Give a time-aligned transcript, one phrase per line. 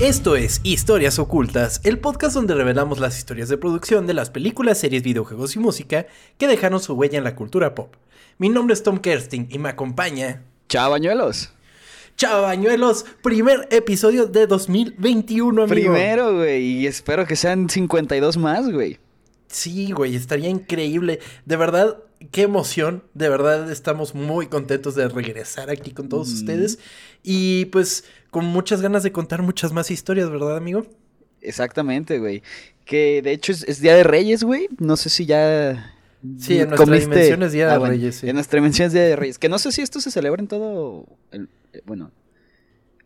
[0.00, 4.78] Esto es Historias Ocultas, el podcast donde revelamos las historias de producción de las películas,
[4.78, 6.06] series, videojuegos y música
[6.38, 7.96] que dejaron su huella en la cultura pop.
[8.38, 10.44] Mi nombre es Tom Kersting y me acompaña...
[10.68, 11.50] Chavañuelos.
[12.16, 15.74] Chavañuelos, primer episodio de 2021, amigo.
[15.74, 19.00] Primero, güey, y espero que sean 52 más, güey.
[19.48, 21.18] Sí, güey, estaría increíble.
[21.44, 21.98] De verdad,
[22.30, 23.02] qué emoción.
[23.14, 26.78] De verdad, estamos muy contentos de regresar aquí con todos ustedes.
[27.22, 30.86] Y pues con muchas ganas de contar muchas más historias, ¿verdad, amigo?
[31.40, 32.42] Exactamente, güey.
[32.84, 34.68] Que de hecho es, Día de Reyes, güey.
[34.78, 35.94] No sé si ya.
[36.38, 38.16] Sí, en nuestra dimensión es Día de ah, Reyes.
[38.16, 38.28] Sí.
[38.28, 39.38] En nuestra dimensión es Día de Reyes.
[39.38, 41.06] Que no sé si esto se celebra en todo.
[41.30, 42.10] El, eh, bueno.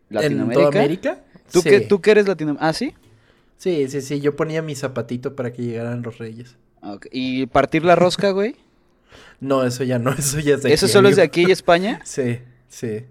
[0.09, 0.61] Latinoamérica.
[0.61, 1.23] ¿En toda América?
[1.51, 2.69] ¿Tú, que, ¿Tú que eres latinoamericano?
[2.69, 2.93] Ah, sí.
[3.57, 4.19] Sí, sí, sí.
[4.19, 6.55] Yo ponía mi zapatito para que llegaran los Reyes.
[7.11, 8.55] ¿Y partir la rosca, güey?
[9.39, 10.11] no, eso ya no.
[10.11, 12.01] Eso ya es de ¿Eso solo es de aquí y España?
[12.05, 13.05] sí, sí.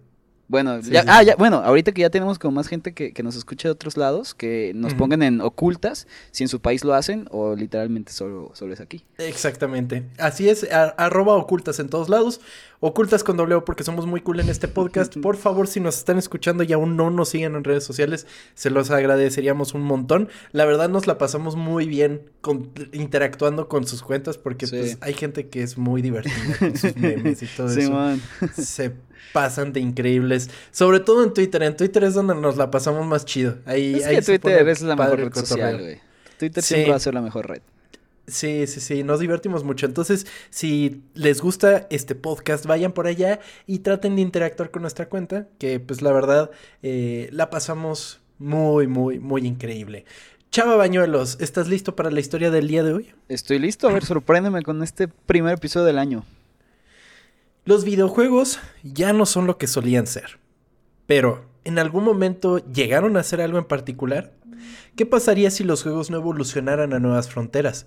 [0.52, 3.68] Bueno, ya, ah, ya, bueno, ahorita que ya tenemos como más gente que, nos escucha
[3.68, 7.56] de otros lados, que nos pongan en ocultas, si en su país lo hacen o
[7.56, 9.02] literalmente solo, solo es aquí.
[9.16, 10.04] Exactamente.
[10.18, 12.42] Así es, arroba ocultas en todos lados,
[12.82, 15.16] ocultas con doble porque somos muy cool en este podcast.
[15.16, 18.70] Por favor, si nos están escuchando y aún no nos siguen en redes sociales, se
[18.70, 20.28] los agradeceríamos un montón.
[20.50, 22.22] La verdad nos la pasamos muy bien
[22.92, 27.42] interactuando con sus cuentas porque pues hay gente que es muy divertida con sus memes
[27.42, 27.92] y todo sí, eso.
[27.92, 28.20] Man.
[28.52, 28.92] Se
[29.32, 30.50] pasan de increíbles.
[30.72, 31.62] Sobre todo en Twitter.
[31.62, 33.58] En Twitter es donde nos la pasamos más chido.
[33.64, 36.00] Ahí, es que Twitter es la mejor red social, güey.
[36.36, 37.62] Twitter siempre va a ser la mejor red.
[38.26, 39.86] Sí, sí, sí, nos divertimos mucho.
[39.86, 45.08] Entonces, si les gusta este podcast, vayan por allá y traten de interactuar con nuestra
[45.08, 46.50] cuenta, que pues la verdad
[46.82, 50.04] eh, la pasamos muy, muy, muy increíble.
[50.50, 53.14] Chava Bañuelos, ¿estás listo para la historia del día de hoy?
[53.28, 56.24] Estoy listo, a ver, sorpréndeme con este primer episodio del año.
[57.64, 60.38] Los videojuegos ya no son lo que solían ser.
[61.06, 64.32] Pero, ¿en algún momento llegaron a ser algo en particular?
[64.94, 67.86] ¿Qué pasaría si los juegos no evolucionaran a nuevas fronteras?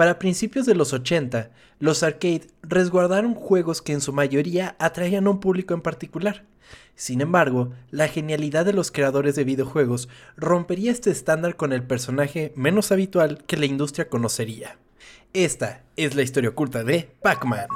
[0.00, 5.30] Para principios de los 80, los arcade resguardaron juegos que en su mayoría atraían a
[5.30, 6.46] un público en particular.
[6.94, 12.54] Sin embargo, la genialidad de los creadores de videojuegos rompería este estándar con el personaje
[12.56, 14.78] menos habitual que la industria conocería.
[15.34, 17.68] Esta es la historia oculta de Pac-Man.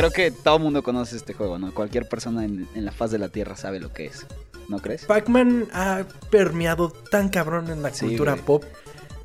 [0.00, 1.72] Creo que todo el mundo conoce este juego, ¿no?
[1.74, 4.26] Cualquier persona en, la faz de la Tierra sabe lo que es,
[4.68, 5.04] ¿no crees?
[5.04, 8.64] Pac-Man ha permeado tan cabrón en la cultura pop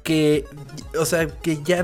[0.03, 0.45] que,
[0.99, 1.83] o sea, que ya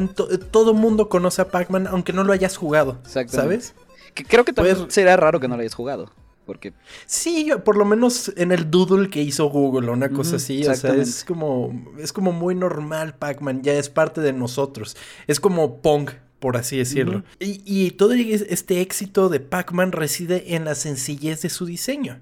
[0.51, 3.73] todo el mundo conoce a Pac-Man aunque no lo hayas jugado, ¿sabes?
[4.13, 6.11] Que creo que también pues, será raro que no lo hayas jugado.
[6.45, 6.73] Porque...
[7.05, 10.67] Sí, por lo menos en el doodle que hizo Google, una cosa así.
[10.67, 14.97] O sea, es como, es como muy normal Pac-Man, ya es parte de nosotros.
[15.27, 16.09] Es como Pong,
[16.41, 17.23] por así decirlo.
[17.39, 22.19] y, todo este éxito de Pac-Man reside en la sencillez de su diseño.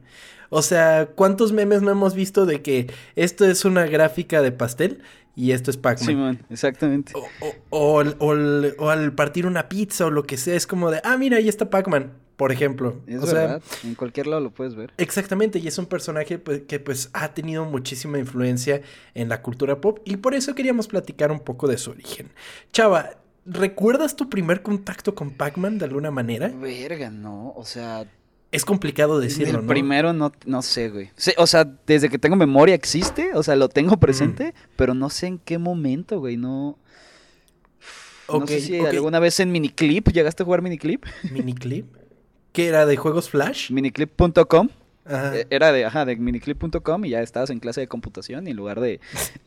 [0.49, 5.01] O sea, ¿cuántos memes no hemos visto de que esto es una gráfica de pastel
[5.35, 6.05] y esto es Pac-Man?
[6.05, 7.13] Sí, man, exactamente.
[7.69, 11.37] O, o, al partir una pizza o lo que sea, es como de, ah, mira,
[11.37, 13.01] ahí está Pac-Man por ejemplo.
[13.05, 14.93] Es verdad, en cualquier lado lo puedes ver.
[14.97, 18.81] Exactamente, y es un personaje pues, que pues ha tenido muchísima influencia
[19.13, 22.31] en la cultura pop y por eso queríamos platicar un poco de su origen.
[22.71, 23.09] Chava,
[23.49, 26.49] ¿recuerdas tu primer contacto con Pac-Man de alguna manera?
[26.49, 28.05] Verga, no, o sea...
[28.51, 31.11] Es complicado decirlo, el primero no, no sé, güey.
[31.37, 35.27] o sea, desde que tengo memoria existe, o sea, lo tengo presente, pero no sé
[35.27, 36.79] en qué momento, güey, no...
[38.27, 41.05] no sé si alguna vez en Miniclip, ¿llegaste a jugar Miniclip?
[41.31, 41.85] ¿Miniclip?
[42.51, 43.69] ¿Qué era de juegos Flash?
[43.69, 44.69] Miniclip.com.
[45.09, 48.57] Eh, era de, ajá, de miniclip.com y ya estabas en clase de computación y en
[48.57, 48.99] lugar de,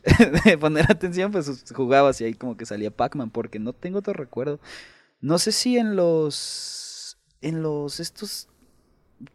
[0.59, 4.59] poner atención, pues jugabas y ahí como que salía Pac-Man, porque no tengo otro recuerdo.
[5.21, 7.17] No sé si en los.
[7.41, 7.99] En los.
[7.99, 8.49] Estos.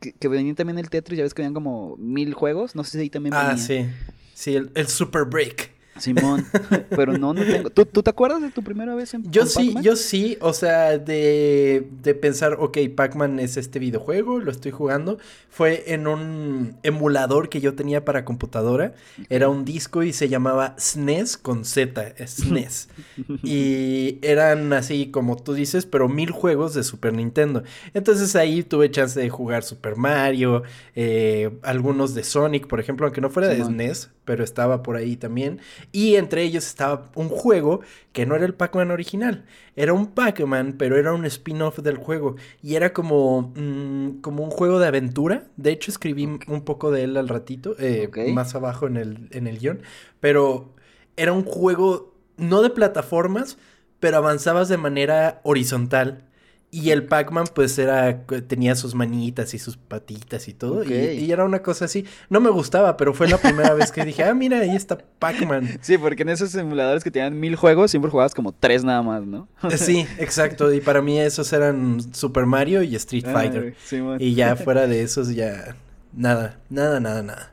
[0.00, 2.76] Que, venían también el Tetris, ya ves que venían como mil juegos.
[2.76, 3.88] No sé si ahí también Ah, sí.
[4.34, 5.77] Sí, el, el Super Break.
[6.00, 6.46] Simón,
[6.90, 7.70] pero no, no tengo.
[7.70, 11.88] ¿Tú, te acuerdas de tu primera vez en Yo sí, yo sí, o sea, de,
[12.02, 15.18] de pensar, ok, Pac-Man es este videojuego, lo estoy jugando.
[15.50, 18.94] Fue en un emulador que yo tenía para computadora.
[19.28, 22.88] Era un disco y se llamaba SNES e con Z, SNES.
[23.16, 27.62] E y eran así como tú dices, pero mil juegos de Super Nintendo.
[27.94, 30.62] Entonces ahí tuve chance de jugar Super Mario,
[30.94, 35.16] eh, algunos de Sonic, por ejemplo, aunque no fuera de SNES, pero estaba por ahí
[35.16, 35.60] también.
[35.92, 37.80] Y entre ellos estaba un juego
[38.12, 39.44] que no era el Pac-Man original.
[39.76, 42.36] Era un Pac-Man, pero era un spin-off del juego.
[42.62, 45.44] Y era como, mm, como un juego de aventura.
[45.56, 49.46] De hecho, escribí un poco de él al ratito, eh, más abajo en el, en
[49.46, 49.82] el guion.
[50.20, 50.74] Pero
[51.16, 53.58] era un juego no de plataformas,
[54.00, 56.27] pero avanzabas de manera horizontal.
[56.70, 58.26] Y el Pac-Man, pues era.
[58.46, 60.84] tenía sus manitas y sus patitas y todo.
[60.84, 62.04] Y, era una cosa así.
[62.28, 65.78] No me gustaba, pero fue la primera vez que dije, ah, mira, ahí está Pac-Man.
[65.80, 69.24] Sí, porque en esos simuladores que tenían mil juegos, siempre jugabas como tres nada más,
[69.24, 69.48] ¿no?
[69.76, 70.72] sí, exacto.
[70.72, 73.74] Y para mí esos eran Super Mario y Street Fighter.
[74.18, 75.76] y ya fuera de esos, ya.
[76.12, 77.52] Nada, nada, nada, nada.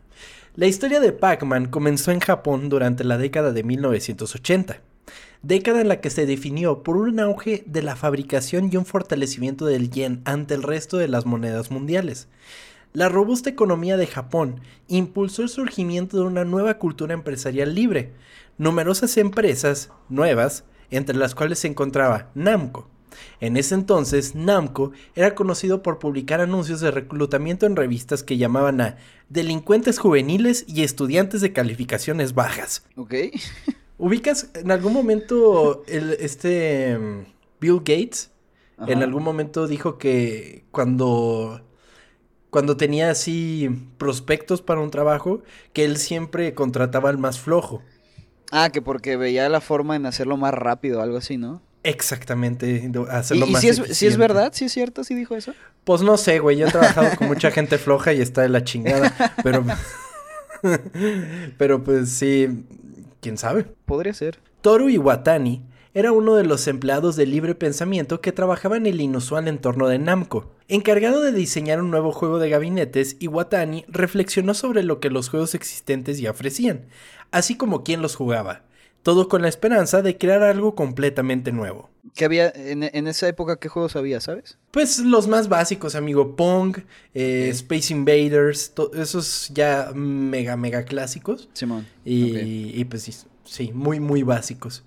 [0.55, 4.81] La historia de Pac-Man comenzó en Japón durante la década de 1980
[5.47, 9.65] década en la que se definió por un auge de la fabricación y un fortalecimiento
[9.65, 12.27] del yen ante el resto de las monedas mundiales.
[12.93, 18.13] La robusta economía de Japón impulsó el surgimiento de una nueva cultura empresarial libre.
[18.57, 22.89] Numerosas empresas nuevas, entre las cuales se encontraba Namco.
[23.39, 28.81] En ese entonces, Namco era conocido por publicar anuncios de reclutamiento en revistas que llamaban
[28.81, 28.97] a
[29.29, 32.85] delincuentes juveniles y estudiantes de calificaciones bajas.
[32.95, 33.13] Ok.
[33.97, 37.25] ¿Ubicas en algún momento el, este mm,
[37.59, 38.31] Bill Gates?
[38.87, 41.61] En algún momento dijo que cuando,
[42.49, 47.81] cuando tenía así prospectos para un trabajo, que él siempre contrataba al más flojo.
[48.51, 51.61] Ah, que porque veía la forma en hacerlo más rápido, algo así, ¿no?
[51.83, 54.51] Exactamente, hacerlo ¿Y, más si es, si es verdad?
[54.53, 55.05] ¿Si es cierto?
[55.05, 55.53] ¿Si dijo eso?
[55.85, 56.57] Pues no sé, güey.
[56.57, 59.13] Yo he trabajado con mucha gente floja y está de la chingada.
[59.41, 59.63] Pero.
[61.57, 62.65] pero pues sí
[63.25, 63.65] quién sabe.
[63.87, 64.37] Podría ser.
[64.61, 65.63] Toru Iwatani
[65.95, 69.97] era uno de los empleados de libre pensamiento que trabajaba en el inusual entorno de
[69.97, 70.51] Namco.
[70.67, 75.55] Encargado de diseñar un nuevo juego de gabinetes, Iwatani reflexionó sobre lo que los juegos
[75.55, 76.85] existentes ya ofrecían,
[77.31, 78.61] así como quién los jugaba.
[79.05, 81.91] Todo con la esperanza de crear algo completamente nuevo.
[82.15, 83.59] ¿Qué había en, esa época?
[83.59, 84.57] ¿Qué juegos había, sabes?
[84.71, 86.35] Pues los más básicos, amigo.
[86.35, 86.77] Pong,
[87.13, 91.49] eh, Space Invaders, esos ya mega, mega clásicos.
[91.53, 91.85] Simón.
[92.03, 93.13] Y, y pues sí,
[93.43, 94.83] sí, muy, muy básicos.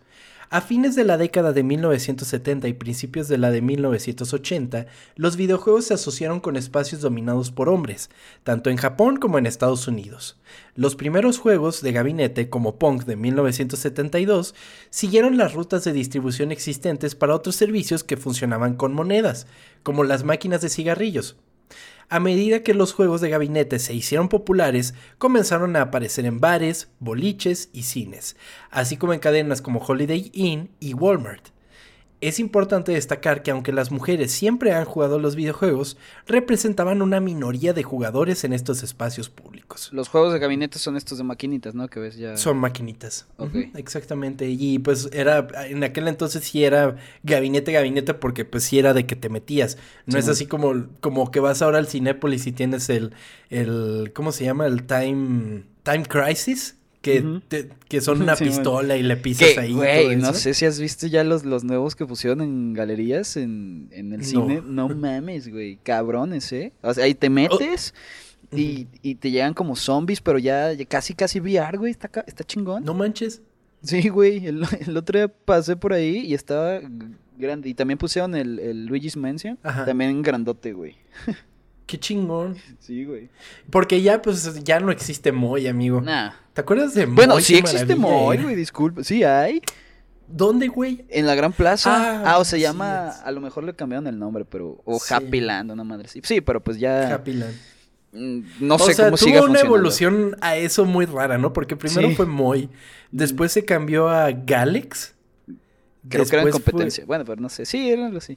[0.51, 5.85] A fines de la década de 1970 y principios de la de 1980, los videojuegos
[5.85, 8.09] se asociaron con espacios dominados por hombres,
[8.45, 10.39] tanto en Japón como en Estados Unidos.
[10.75, 14.55] Los primeros juegos de gabinete, como Pong de 1972,
[14.89, 19.47] siguieron las rutas de distribución existentes para otros servicios que funcionaban con monedas,
[19.83, 21.37] como las máquinas de cigarrillos.
[22.11, 26.89] A medida que los juegos de gabinete se hicieron populares, comenzaron a aparecer en bares,
[27.01, 28.37] boliches y cines,
[28.71, 31.51] así como en cadenas como Holiday Inn y Walmart.
[32.21, 37.73] Es importante destacar que aunque las mujeres siempre han jugado los videojuegos, representaban una minoría
[37.73, 39.91] de jugadores en estos espacios públicos.
[39.93, 41.89] Los juegos de gabinete son estos de maquinitas, ¿no?
[41.89, 42.37] Que ves ya.
[42.37, 43.27] Son maquinitas.
[43.37, 43.55] Ok.
[43.77, 44.49] exactamente.
[44.49, 49.07] Y pues era, en aquel entonces sí era gabinete, gabinete, porque pues sí era de
[49.07, 49.79] que te metías.
[50.07, 53.13] No es así como, como que vas ahora al Cinépolis y tienes el,
[53.51, 54.67] el, ¿cómo se llama?
[54.67, 57.41] El Time, Time Crisis que,
[57.89, 59.73] que son una pistola y le pisas ahí.
[59.73, 63.89] Güey, no sé si has visto ya los, los nuevos que pusieron en galerías en,
[63.93, 64.63] en el cine.
[64.65, 65.79] No mames, güey.
[65.83, 66.73] Cabrones, ¿eh?
[66.83, 67.95] O sea, ahí te metes.
[68.51, 71.91] Y, y, te llegan como zombies, pero ya, casi, casi VR, güey.
[71.91, 72.83] Está, está chingón.
[72.83, 73.43] No manches.
[73.83, 74.47] Sí, güey.
[74.47, 76.81] El, otro día pasé por ahí y estaba
[77.37, 77.69] grande.
[77.69, 79.59] Y también pusieron el, el Luigi's Mansion.
[79.63, 80.97] También grandote, güey.
[81.89, 82.55] Qué chingón.
[82.81, 83.31] Sí, güey.
[83.71, 86.03] Porque ya, pues, ya no existe Moy, amigo.
[86.03, 86.33] Nah.
[86.53, 87.17] ¿Te acuerdas de Moy?
[87.17, 89.03] Bueno, sí existe Moy, güey, disculpa.
[89.03, 89.63] Sí hay.
[90.29, 91.07] ¿Dónde, güey?
[91.09, 91.91] En la Gran Plaza.
[91.91, 93.09] Ah, ah o se llama.
[93.09, 94.83] A lo mejor le cambiaron el nombre, pero.
[94.85, 96.09] O Happy Land, una madre.
[96.09, 97.15] Sí, sí pero pues ya.
[97.15, 97.55] Happy Land.
[98.13, 101.55] Mm, no sé cómo sigue tuvo una evolución a eso muy rara, ¿no?
[101.55, 102.69] Porque primero fue Moy,
[103.11, 105.15] después se cambió a Galax.
[106.07, 107.07] Creo que era en competencia.
[107.07, 107.65] Bueno, pero no sé.
[107.65, 108.37] Sí, era algo así.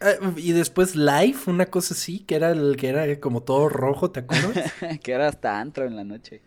[0.00, 4.10] Ah, y después Life, una cosa así, que era el que era como todo rojo,
[4.10, 4.72] ¿te acuerdas?
[5.02, 6.42] que era hasta antro en la noche.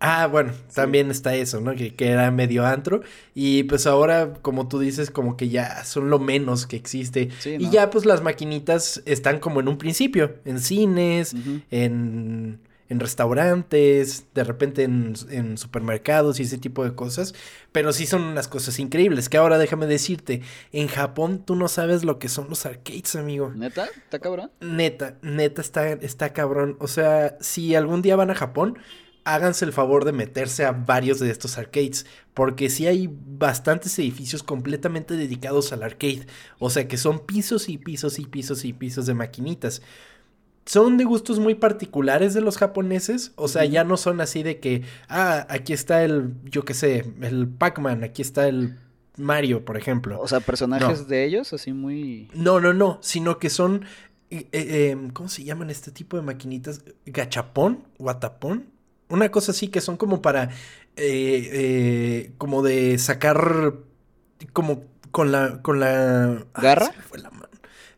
[0.00, 1.74] ah, bueno, también está eso, ¿no?
[1.74, 3.02] Que, era medio antro.
[3.34, 7.28] Y pues ahora, como tú dices, como que ya son lo menos que existe.
[7.44, 11.34] Y ya pues las maquinitas están como en un principio, en cines,
[11.70, 17.34] en en restaurantes, de repente en, supermercados y ese tipo de cosas,
[17.72, 20.42] pero sí son unas cosas increíbles, que ahora déjame decirte,
[20.72, 23.52] en Japón tú no sabes lo que son los arcades, amigo.
[23.54, 23.86] ¿Neta?
[24.04, 24.50] ¿Está cabrón?
[24.60, 26.76] Neta, neta está, está cabrón.
[26.80, 28.76] O sea, si algún día van a Japón,
[29.24, 34.42] háganse el favor de meterse a varios de estos arcades, porque sí hay bastantes edificios
[34.42, 36.26] completamente dedicados al arcade,
[36.58, 39.82] o sea que son pisos y pisos y pisos y pisos de maquinitas
[40.70, 43.32] son de gustos muy particulares de los japoneses.
[43.34, 47.12] O sea, ya no son así de que, ah, aquí está el, yo qué sé,
[47.22, 48.78] el Pac-Man, aquí está el
[49.16, 50.20] Mario, por ejemplo.
[50.20, 52.30] O sea, personajes de ellos, así muy...
[52.34, 53.84] No, no, no, sino que son,
[54.30, 56.84] eh, eh, em, ¿cómo se llaman este tipo de maquinitas?
[57.04, 58.66] Gachapón, Guatapón.
[59.08, 60.50] Una cosa así que son como para,
[60.94, 63.74] eh, como de sacar,
[64.52, 66.46] como con la, con la...
[66.54, 66.92] ¿Garra?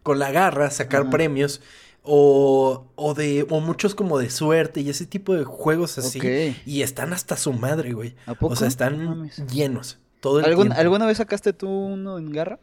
[0.02, 1.60] con la garra, sacar premios.
[2.04, 6.82] O, o de o muchos como de suerte y ese tipo de juegos así y
[6.82, 8.16] están hasta su madre, güey.
[8.40, 10.74] O sea, están llenos todo el tiempo.
[10.74, 12.58] ¿Alguna vez sacaste tú uno en garra?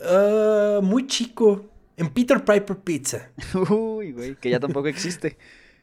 [0.00, 3.30] Uh, muy chico, en Peter Piper Pizza.
[3.70, 5.36] Uy, güey, que ya tampoco existe.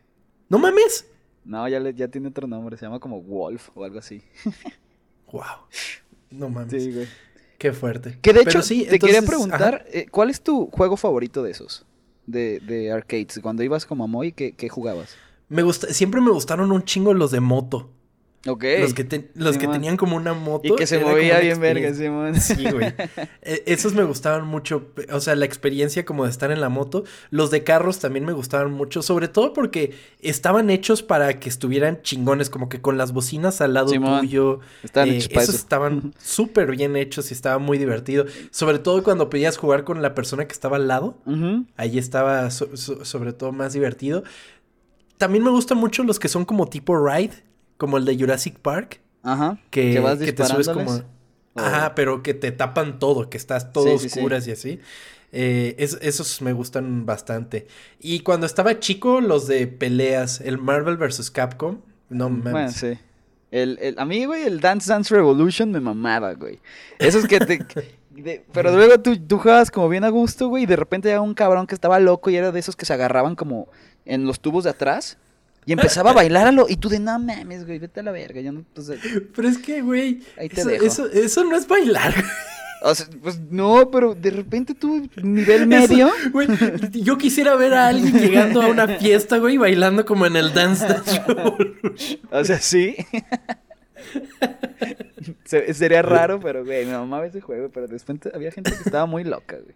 [0.50, 1.08] ¿No mames?
[1.44, 4.24] No, ya, ya tiene otro nombre, se llama como Wolf o algo así.
[5.32, 5.44] wow.
[6.32, 6.82] No mames.
[6.82, 7.08] Sí, güey.
[7.58, 8.18] Qué fuerte.
[8.22, 11.86] Que de hecho, sí, te quería preguntar, eh, ¿cuál es tu juego favorito de esos?
[12.28, 13.40] De, de arcades.
[13.42, 15.16] Cuando ibas como a Moy, ¿qué, qué jugabas?
[15.48, 17.92] Me gusta, siempre me gustaron un chingo los de moto.
[18.48, 18.64] Ok.
[18.80, 20.68] Los que, los que tenían como una moto.
[20.68, 22.36] Y que se movía bien verga, Simón.
[22.40, 22.94] Sí, güey.
[23.42, 24.92] E, esos me gustaban mucho.
[25.12, 27.04] O sea, la experiencia como de estar en la moto.
[27.32, 29.02] Los de carros también me gustaban mucho.
[29.02, 32.50] Sobre todo porque estaban hechos para que estuvieran chingones.
[32.50, 34.60] Como que con las bocinas al lado tuyo.
[34.84, 38.26] Estaban eh, hechos Esos estaban súper bien hechos y estaba muy divertido.
[38.52, 41.18] Sobre todo cuando pedías jugar con la persona que estaba al lado.
[41.78, 44.24] Ahí estaba sobre todo más divertido.
[45.18, 47.44] También me gustan mucho los que son como tipo ride
[47.78, 49.02] como el de Jurassic Park.
[49.24, 49.60] Ajá.
[49.70, 51.02] Que, vas te subes como.
[51.56, 54.80] Ajá, pero que te tapan todo, que estás todo oscuras y así.
[55.32, 57.68] Eh, esos me gustan bastante.
[58.00, 61.32] Y cuando estaba chico, los de peleas, el Marvel vs.
[61.32, 61.80] Capcom,
[62.10, 62.52] no mames.
[62.52, 63.00] Bueno, sí.
[63.52, 66.60] El, el, a mí, güey, el Dance Dance Revolution me mamaba, güey.
[67.00, 67.66] Esos que te...
[68.54, 71.34] pero luego tú, tú jugabas como bien a gusto, güey, y de repente había un
[71.34, 73.70] cabrón que estaba loco y era de esos que se agarraban como
[74.06, 75.18] en los tubos de atrás
[75.66, 78.42] y empezaba a bailarlo y tú de, no mames, güey, vete a la verga.
[78.42, 78.92] Yo no, pues,
[79.36, 82.14] pero es que, güey, eso, eso, eso, no es bailar.
[82.82, 86.12] O sea, pues no, pero de repente tú, nivel medio.
[86.32, 86.48] güey,
[86.92, 90.86] yo quisiera ver a alguien llegando a una fiesta, güey, bailando como en el Dance
[90.86, 91.22] Dance
[92.32, 92.96] O sea, sí.
[95.46, 99.24] Sería raro, pero, güey, mi mamá ese juego, pero después había gente que estaba muy
[99.24, 99.76] loca, güey.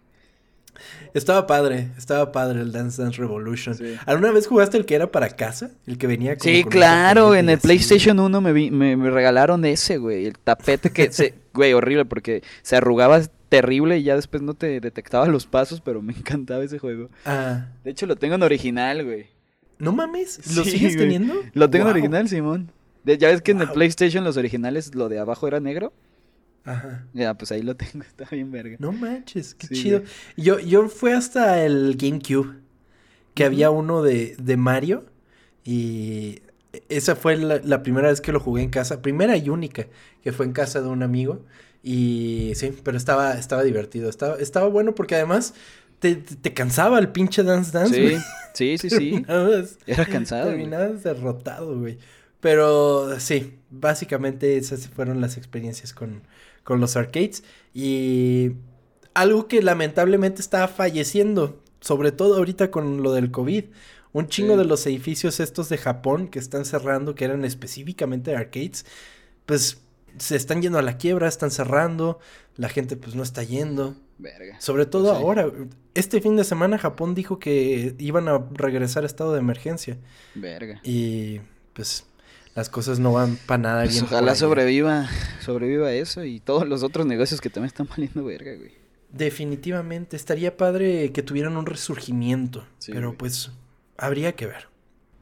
[1.14, 3.76] Estaba padre, estaba padre el Dance Dance Revolution.
[4.06, 5.70] ¿Alguna vez jugaste el que era para casa?
[5.86, 10.26] El que venía como Sí, claro, en el PlayStation 1 me, me, regalaron ese, güey.
[10.26, 14.80] El tapete que, se, güey, horrible porque se arrugaba terrible y ya después no te
[14.80, 17.10] detectaba los pasos, pero me encantaba ese juego.
[17.26, 17.66] Ah.
[17.84, 19.26] De hecho, lo tengo en original, güey.
[19.78, 21.34] No mames, ¿lo sigues teniendo?
[21.54, 22.70] Lo tengo en original, Simón.
[23.04, 25.92] ya ves que en el PlayStation los originales lo de abajo era negro.
[26.64, 27.06] Ajá.
[27.14, 28.76] Ya, pues ahí lo tengo, está bien verga.
[28.78, 30.02] No manches, qué chido.
[30.36, 32.56] Yo, yo fui hasta el GameCube,
[33.34, 35.06] que había uno de, de, Mario,
[35.64, 36.42] y
[36.88, 39.86] esa fue la, primera vez que lo jugué en casa, primera y única,
[40.22, 41.44] que fue en casa de un amigo,
[41.82, 45.54] y sí, pero estaba, estaba divertido, estaba, estaba bueno porque además...
[46.00, 48.18] Te, te, cansaba el pinche Dance Dance.
[48.54, 49.26] Sí, sí, sí, sí.
[49.86, 50.48] Era cansado.
[50.48, 51.98] Terminabas derrotado, güey.
[52.40, 56.22] Pero sí, básicamente esas fueron las experiencias con,
[56.70, 57.42] con los arcades.
[57.74, 58.52] Y
[59.12, 63.64] algo que lamentablemente está falleciendo, sobre todo ahorita con lo del COVID.
[64.12, 68.86] Un chingo de los edificios estos de Japón que están cerrando, que eran específicamente arcades,
[69.46, 69.80] pues
[70.16, 72.20] se están yendo a la quiebra, están cerrando,
[72.54, 73.96] la gente pues no está yendo.
[74.18, 74.60] Verga.
[74.60, 75.50] Sobre todo ahora,
[75.94, 79.98] este fin de semana Japón dijo que iban a regresar a estado de emergencia.
[80.36, 80.80] Verga.
[80.84, 81.40] Y
[81.72, 82.06] pues
[82.54, 84.04] las cosas no van para nada pues bien.
[84.04, 85.08] Ojalá sobreviva,
[85.40, 88.72] sobreviva eso y todos los otros negocios que también están valiendo verga, güey.
[89.10, 93.50] Definitivamente, estaría padre que tuvieran un resurgimiento, pero pues
[93.96, 94.69] habría que ver.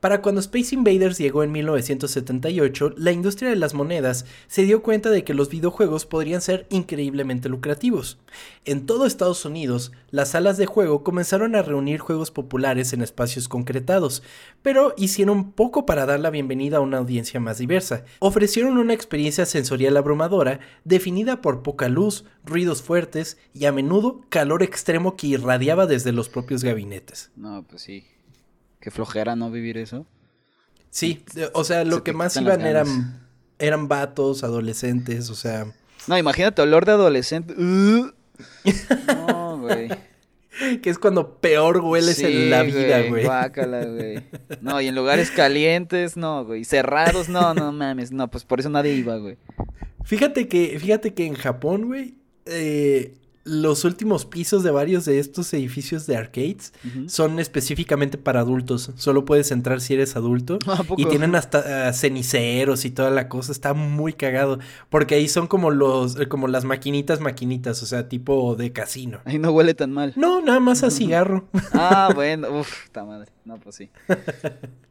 [0.08, 5.10] Para cuando Space Invaders llegó en 1978, la industria de las monedas se dio cuenta
[5.10, 8.16] de que los videojuegos podrían ser increíblemente lucrativos.
[8.64, 13.48] En todo Estados Unidos, las salas de juego comenzaron a reunir juegos populares en espacios
[13.48, 14.22] concretados,
[14.62, 18.06] pero hicieron poco para dar la bienvenida a una audiencia más diversa.
[18.20, 24.62] Ofrecieron una experiencia sensorial abrumadora, definida por poca luz, ruidos fuertes y a menudo calor
[24.62, 27.30] extremo que irradiaba desde los propios gabinetes.
[27.36, 28.06] No, pues sí.
[28.80, 30.06] Qué flojera no vivir eso.
[30.90, 35.66] Sí, o sea, lo que más iban eran, eran vatos, adolescentes, o sea.
[36.06, 37.54] No, imagínate, olor de adolescente.
[39.06, 39.90] no, güey.
[40.82, 43.24] Que es cuando peor hueles en la vida, güey.
[43.24, 44.24] Guácala, güey.
[44.60, 46.64] No, y en lugares calientes, no, güey.
[46.64, 48.10] Cerrados, no, no mames.
[48.10, 49.36] No, pues por eso nadie iba, güey.
[50.04, 52.14] Fíjate que, fíjate que en Japón, güey,
[52.46, 53.14] eh,
[53.48, 56.72] los últimos pisos de varios de estos edificios de arcades
[57.06, 58.92] son específicamente para adultos.
[58.96, 60.58] Solo puedes entrar si eres adulto.
[60.96, 63.52] Y tienen hasta ah, ceniceros y toda la cosa.
[63.52, 64.58] Está muy cagado.
[64.88, 69.20] Porque ahí son como los, eh, como las maquinitas, maquinitas, o sea, tipo de casino.
[69.24, 70.12] Ahí no huele tan mal.
[70.16, 71.48] No, nada más a cigarro.
[71.72, 73.30] ah, bueno, uff, está madre.
[73.44, 73.90] No, pues sí.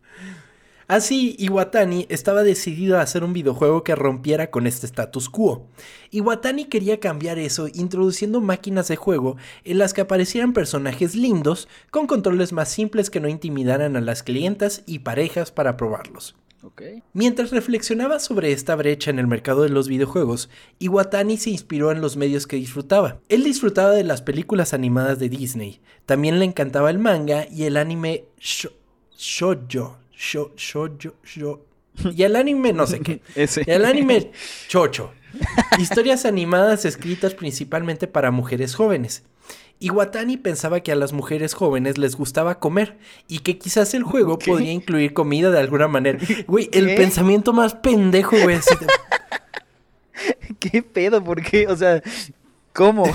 [0.88, 5.68] Así, Iwatani estaba decidido a hacer un videojuego que rompiera con este status quo.
[6.12, 12.08] Iwatani quería cambiar eso introduciendo máquinas de juego en las que aparecieran personajes lindos con
[12.08, 16.36] controles más simples que no intimidaran a las clientas y parejas para probarlos.
[17.14, 22.02] Mientras reflexionaba sobre esta brecha en el mercado de los videojuegos, Iwatani se inspiró en
[22.02, 23.20] los medios que disfrutaba.
[23.30, 27.78] Él disfrutaba de las películas animadas de Disney, también le encantaba el manga y el
[27.78, 29.98] anime shoujo,
[32.16, 33.22] y el anime no sé qué.
[33.66, 34.32] El anime
[34.68, 35.12] chocho.
[35.80, 39.24] Historias animadas escritas principalmente para mujeres jóvenes.
[39.80, 42.98] Iwatani pensaba que a las mujeres jóvenes les gustaba comer
[43.28, 46.18] y que quizás el juego podría incluir comida de alguna manera.
[46.48, 48.58] Güey, el pensamiento más pendejo, güey.
[50.60, 51.24] ¿Qué pedo?
[51.24, 51.68] ¿Por qué?
[51.68, 52.02] O sea,
[52.78, 53.06] ¿Cómo?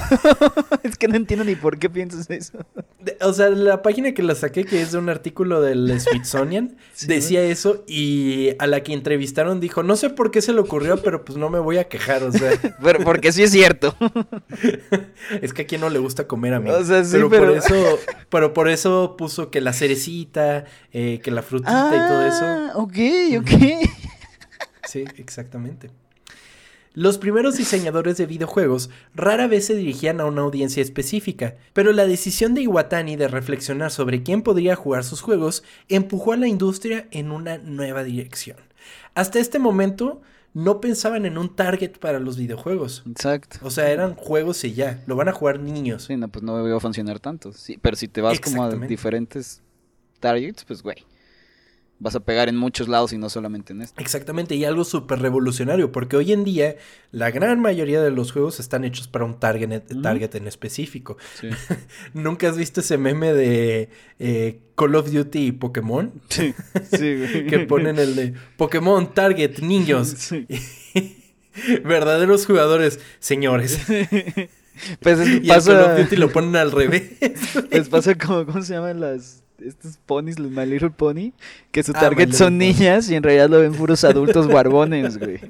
[0.82, 2.58] es que no entiendo ni por qué piensas eso.
[3.20, 6.76] O sea, la página que la saqué, que es de un artículo del Smithsonian,
[7.06, 11.00] decía eso y a la que entrevistaron dijo, no sé por qué se le ocurrió,
[11.00, 12.50] pero pues no me voy a quejar, o sea.
[12.82, 13.94] pero porque sí es cierto.
[15.40, 16.68] es que a quien no le gusta comer a mí.
[16.68, 17.98] O sea, sí, pero, por eso,
[18.30, 22.44] pero por eso puso que la cerecita, eh, que la frutita y todo eso.
[22.44, 22.96] Ah, ok,
[23.38, 23.88] ok.
[24.88, 26.01] sí, exactamente.
[26.94, 32.06] Los primeros diseñadores de videojuegos rara vez se dirigían a una audiencia específica, pero la
[32.06, 37.08] decisión de Iwatani de reflexionar sobre quién podría jugar sus juegos empujó a la industria
[37.10, 38.58] en una nueva dirección.
[39.14, 40.20] Hasta este momento
[40.52, 43.04] no pensaban en un target para los videojuegos.
[43.06, 43.56] Exacto.
[43.62, 46.04] O sea, eran juegos y ya, lo van a jugar niños.
[46.04, 47.54] Sí, no, pues no iba a funcionar tanto.
[47.54, 49.62] Sí, pero si te vas como a diferentes
[50.20, 51.06] targets, pues güey
[52.02, 54.02] vas a pegar en muchos lados y no solamente en este.
[54.02, 56.76] Exactamente, y algo súper revolucionario, porque hoy en día
[57.12, 61.16] la gran mayoría de los juegos están hechos para un target, target en específico.
[62.12, 66.12] ¿Nunca has visto ese meme de eh, Call of Duty y Pokémon?
[66.28, 66.54] Sí,
[66.90, 67.44] sí.
[67.48, 70.30] que ponen el de Pokémon Target Niños.
[71.84, 73.78] Verdaderos jugadores, señores.
[75.00, 77.12] Pues y Call of Duty lo ponen al revés.
[77.70, 81.32] Les pasa como, ¿cómo se llaman las estos ponis, los My Little Pony,
[81.70, 85.40] que su ah, target son niñas y en realidad lo ven puros adultos barbones, güey.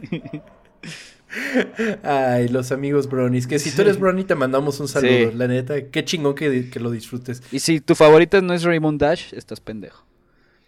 [2.03, 3.46] Ay, los amigos bronies.
[3.46, 5.33] Que si tú eres brony, te mandamos un saludo.
[5.35, 7.42] La neta, qué chingón que, lo disfrutes.
[7.51, 10.05] Y si tu favorita no es Raymond Dash, estás pendejo.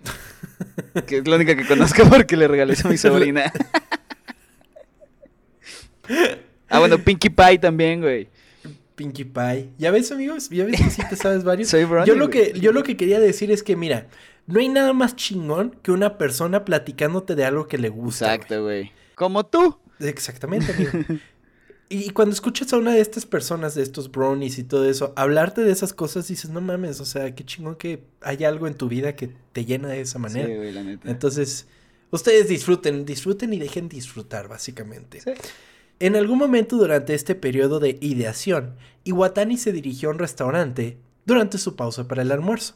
[1.07, 3.53] que es la única que conozco porque le regalé a mi sobrina.
[6.69, 8.29] ah, bueno, Pinkie Pie también, güey.
[8.95, 9.71] Pinkie Pie.
[9.79, 10.49] ¿Ya ves, amigos?
[10.51, 11.71] ¿Ya ves que sí te sabes varios?
[12.07, 14.09] yo, lo que, yo lo que quería decir es que, mira,
[14.47, 18.35] no hay nada más chingón que una persona platicándote de algo que le gusta.
[18.35, 18.93] Exacto, güey.
[19.15, 19.79] Como tú.
[20.01, 20.93] Exactamente, amigo.
[21.89, 25.63] y, cuando escuchas a una de estas personas, de estos brownies y todo eso, hablarte
[25.63, 28.89] de esas cosas, dices, no mames, o sea, qué chingón que hay algo en tu
[28.89, 30.47] vida que te llena de esa manera.
[30.47, 31.11] Sí, güey, la neta.
[31.11, 31.67] Entonces,
[32.11, 35.21] ustedes disfruten, disfruten y dejen disfrutar, básicamente.
[35.21, 35.33] Sí.
[36.01, 41.59] En algún momento durante este periodo de ideación, Iwatani se dirigió a un restaurante durante
[41.59, 42.75] su pausa para el almuerzo.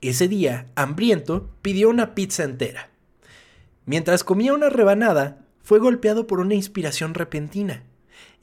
[0.00, 2.90] Ese día, hambriento, pidió una pizza entera.
[3.84, 7.84] Mientras comía una rebanada, fue golpeado por una inspiración repentina.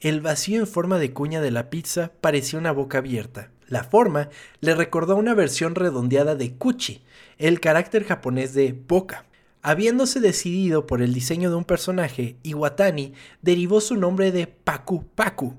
[0.00, 3.50] El vacío en forma de cuña de la pizza parecía una boca abierta.
[3.66, 4.30] La forma
[4.60, 7.02] le recordó una versión redondeada de kuchi,
[7.36, 9.26] el carácter japonés de boca.
[9.62, 15.54] Habiéndose decidido por el diseño de un personaje, Iwatani derivó su nombre de Paku Paku,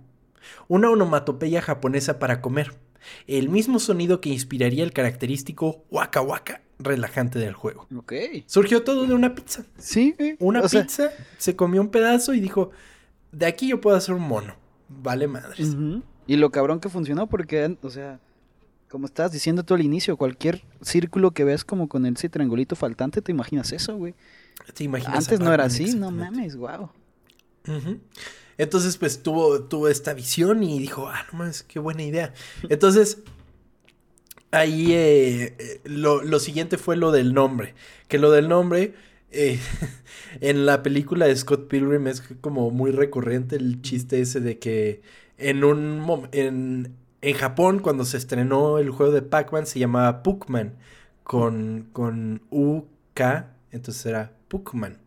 [0.67, 2.73] una onomatopeya japonesa para comer,
[3.27, 7.87] el mismo sonido que inspiraría el característico Waka Waka relajante del juego.
[8.45, 9.65] Surgió todo de una pizza.
[9.77, 12.71] Sí, una pizza, se comió un pedazo y dijo,
[13.31, 14.55] de aquí yo puedo hacer un mono.
[14.87, 15.75] Vale madres.
[16.25, 18.19] Y lo cabrón que funcionó porque, o sea,
[18.89, 23.21] como estabas diciendo tú al inicio, cualquier círculo que veas como con ese triangulito faltante,
[23.21, 24.15] te imaginas eso, güey.
[24.73, 26.89] Te imaginas Antes no era así, no mames, wow.
[28.57, 32.33] Entonces, pues tuvo, tuvo esta visión y dijo, ah, no mames, qué buena idea.
[32.67, 33.19] Entonces,
[34.51, 37.75] ahí eh, eh, lo, siguiente fue lo del nombre.
[38.07, 38.95] Que lo del nombre,
[39.31, 39.59] eh,
[40.41, 45.03] en la película de Scott Pilgrim es como muy recurrente el chiste ese de que
[45.37, 46.89] en un momento,
[47.21, 50.75] en Japón, cuando se estrenó el juego de Pac-Man, se llamaba Puckman.
[51.23, 54.97] Con, con U-K, entonces era Puckman.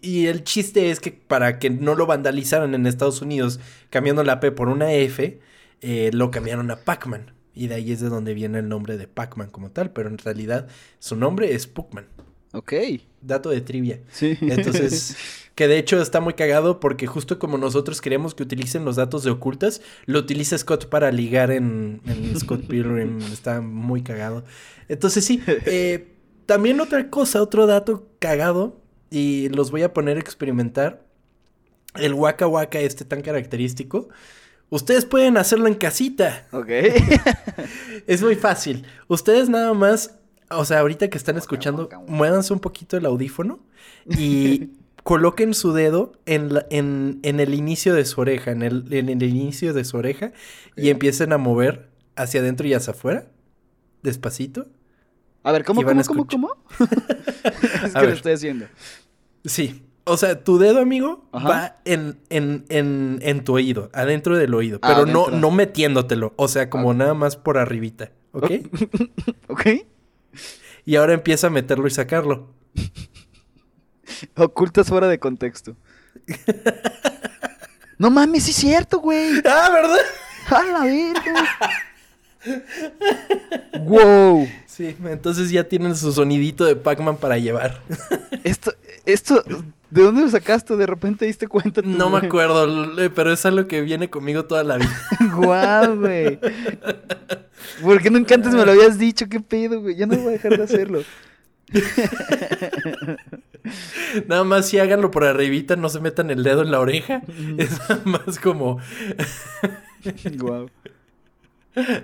[0.00, 4.40] Y el chiste es que para que no lo vandalizaran en Estados Unidos, cambiando la
[4.40, 5.40] P por una F,
[5.80, 7.34] eh, lo cambiaron a Pac-Man.
[7.54, 10.18] Y de ahí es de donde viene el nombre de Pac-Man como tal, pero en
[10.18, 10.66] realidad
[10.98, 12.06] su nombre es Puckman.
[12.52, 12.72] Ok.
[13.20, 14.00] Dato de trivia.
[14.10, 14.36] Sí.
[14.40, 15.16] Entonces,
[15.54, 19.24] que de hecho está muy cagado porque justo como nosotros queremos que utilicen los datos
[19.24, 22.00] de ocultas, lo utiliza Scott para ligar en,
[22.38, 23.18] Scott Pilgrim.
[23.32, 24.44] está muy cagado.
[24.88, 26.12] Entonces sí, eh,
[26.46, 28.80] también otra cosa, otro dato cagado,
[29.10, 31.04] y los voy a poner a experimentar.
[31.94, 34.08] El Waka Waka este tan característico.
[34.70, 36.46] Ustedes pueden hacerlo en casita.
[36.52, 36.68] Ok.
[38.06, 38.84] es muy fácil.
[39.08, 40.18] Ustedes nada más,
[40.50, 43.60] o sea, ahorita que están escuchando, muévanse un poquito el audífono
[44.06, 44.70] y
[45.02, 49.72] coloquen su dedo en, en, el inicio de su oreja, en el, en el inicio
[49.72, 50.32] de su oreja,
[50.76, 53.26] y empiecen a mover hacia adentro y hacia afuera,
[54.02, 54.66] despacito.
[55.42, 56.50] A ver, ¿cómo, cómo, cómo, cómo?
[57.84, 58.66] es que lo estoy haciendo.
[59.44, 59.82] Sí.
[60.04, 64.80] O sea, tu dedo, amigo, va en, en, en, en, tu oído, adentro del oído,
[64.80, 66.32] pero no, no metiéndotelo.
[66.36, 68.10] O sea, como nada más por arribita.
[68.32, 68.50] ¿Ok?
[69.48, 69.66] ok.
[70.84, 72.54] Y ahora empieza a meterlo y sacarlo.
[74.36, 75.76] Ocultas fuera de contexto.
[77.98, 79.40] no mames, sí es cierto, güey.
[79.44, 79.98] Ah, ¿verdad?
[80.50, 81.48] A la verga.
[83.84, 84.48] wow.
[84.66, 87.82] Sí, entonces ya tienen su sonidito de Pac-Man para llevar.
[88.44, 88.72] esto,
[89.04, 89.42] esto,
[89.90, 90.76] ¿de dónde lo sacaste?
[90.76, 91.82] ¿De repente diste cuenta?
[91.84, 95.00] no me acuerdo, pero es algo que viene conmigo toda la vida.
[95.34, 96.38] Guau, güey.
[97.82, 99.28] ¿Por qué nunca antes me lo habías dicho?
[99.28, 99.96] ¿Qué pedo, güey?
[99.96, 101.02] Ya no voy a dejar de hacerlo.
[104.26, 107.22] nada más si háganlo por arribita, no se metan el dedo en la oreja.
[107.56, 108.78] Es nada más como.
[110.36, 110.70] Guau.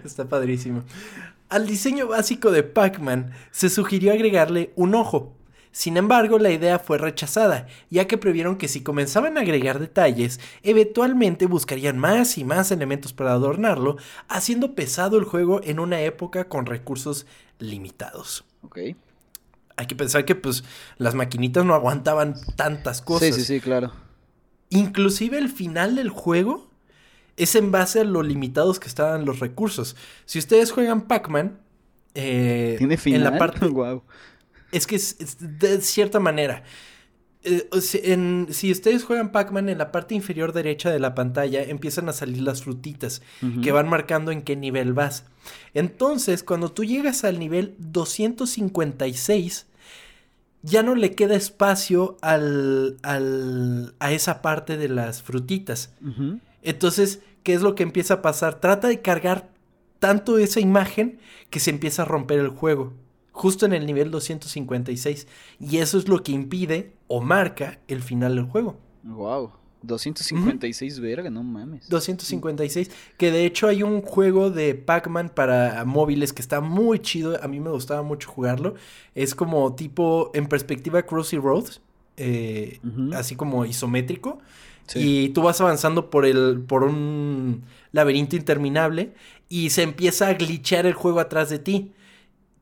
[0.04, 0.84] Está padrísimo.
[1.48, 5.34] Al diseño básico de Pac-Man se sugirió agregarle un ojo.
[5.74, 10.38] Sin embargo, la idea fue rechazada, ya que previeron que si comenzaban a agregar detalles,
[10.62, 13.96] eventualmente buscarían más y más elementos para adornarlo,
[14.28, 17.26] haciendo pesado el juego en una época con recursos
[17.58, 18.44] limitados.
[18.62, 18.78] Ok
[19.76, 20.62] hay que pensar que pues
[20.98, 23.34] las maquinitas no aguantaban tantas cosas.
[23.34, 23.92] Sí, sí, sí, claro.
[24.70, 26.68] Inclusive el final del juego
[27.36, 29.96] es en base a lo limitados que estaban los recursos.
[30.26, 31.58] Si ustedes juegan Pac-Man,
[32.14, 33.26] eh, ¿Tiene final?
[33.26, 33.66] en la parte...
[33.66, 34.02] wow.
[34.74, 36.64] Es que es, de cierta manera.
[37.44, 37.68] Eh,
[38.50, 42.40] si ustedes juegan Pac-Man en la parte inferior derecha de la pantalla empiezan a salir
[42.40, 43.20] las frutitas
[43.62, 45.26] que van marcando en qué nivel vas.
[45.74, 49.66] Entonces, cuando tú llegas al nivel 256,
[50.62, 55.92] ya no le queda espacio al, al, a esa parte de las frutitas.
[56.62, 58.58] Entonces, ¿qué es lo que empieza a pasar?
[58.58, 59.50] Trata de cargar
[59.98, 61.18] tanto esa imagen
[61.50, 62.94] que se empieza a romper el juego
[63.34, 65.26] justo en el nivel 256.
[65.60, 68.78] Y eso es lo que impide o marca el final del juego.
[69.02, 69.50] Wow.
[69.82, 71.90] 256, verga, no mames.
[71.90, 77.38] 256, que de hecho hay un juego de Pac-Man para móviles que está muy chido,
[77.42, 78.76] a mí me gustaba mucho jugarlo.
[79.14, 81.82] Es como tipo en perspectiva Crossy Roads,
[82.16, 82.80] eh,
[83.14, 84.38] así como isométrico.
[84.94, 89.14] Y tú vas avanzando por el por un laberinto interminable
[89.48, 91.92] y se empieza a glitchear el juego atrás de ti.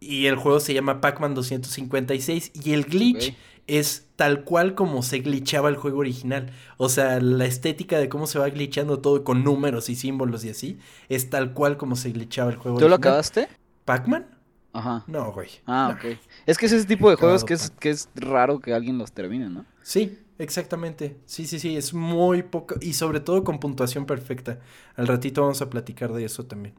[0.03, 3.37] Y el juego se llama Pac-Man 256 y el glitch
[3.69, 6.51] es tal cual como se glitchaba el juego original.
[6.77, 10.51] O sea, la estética de cómo se va glitchando todo con números y símbolos y
[10.51, 13.49] así, es tal cual como se glitchaba el juego ¿Tú lo acabaste?
[13.85, 14.27] ¿Pac-Man?
[14.73, 15.05] Ajá.
[15.07, 15.49] No, güey.
[15.67, 16.19] Ah, ok.
[16.47, 19.12] Es que es ese tipo de juegos que es, que es raro que alguien los
[19.12, 19.67] termine, ¿no?
[19.83, 21.17] Sí, exactamente.
[21.27, 24.59] Sí, sí, sí, es muy poco y sobre todo con puntuación perfecta.
[24.97, 26.75] Al ratito vamos a platicar de eso también.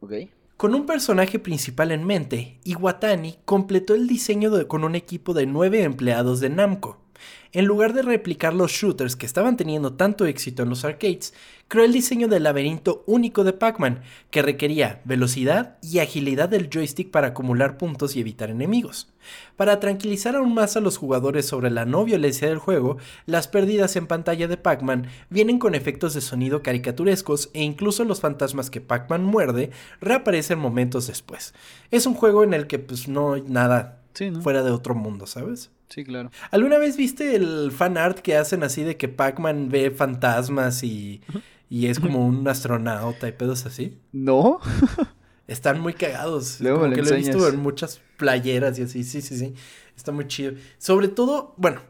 [0.00, 0.12] Ok.
[0.56, 5.82] Con un personaje principal en mente, Iwatani completó el diseño con un equipo de nueve
[5.82, 7.05] empleados de Namco.
[7.52, 11.32] En lugar de replicar los shooters que estaban teniendo tanto éxito en los arcades,
[11.68, 17.10] creó el diseño del laberinto único de Pac-Man, que requería velocidad y agilidad del joystick
[17.10, 19.12] para acumular puntos y evitar enemigos.
[19.56, 23.96] Para tranquilizar aún más a los jugadores sobre la no violencia del juego, las pérdidas
[23.96, 28.80] en pantalla de Pac-Man vienen con efectos de sonido caricaturescos e incluso los fantasmas que
[28.80, 31.54] Pac-Man muerde reaparecen momentos después.
[31.90, 34.02] Es un juego en el que pues no hay nada
[34.42, 35.70] fuera de otro mundo, ¿sabes?
[35.88, 36.30] Sí, claro.
[36.50, 41.22] ¿Alguna vez viste el fan art que hacen así de que Pac-Man ve fantasmas y,
[41.70, 43.98] y, es como un astronauta y pedos así?
[44.12, 44.60] No.
[45.46, 46.60] Están muy cagados.
[46.60, 49.04] Luego como que lo he visto en muchas playeras y así.
[49.04, 49.54] Sí, sí, sí.
[49.96, 50.54] Está muy chido.
[50.78, 51.82] Sobre todo, bueno,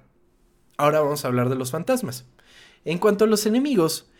[0.76, 2.26] ahora vamos a hablar de los fantasmas.
[2.85, 4.11] En cuanto a los enemigos,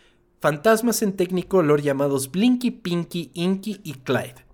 [0.41, 4.46] fantasmas en Technicolor llamados Blinky, Pinky, Inky y Clyde.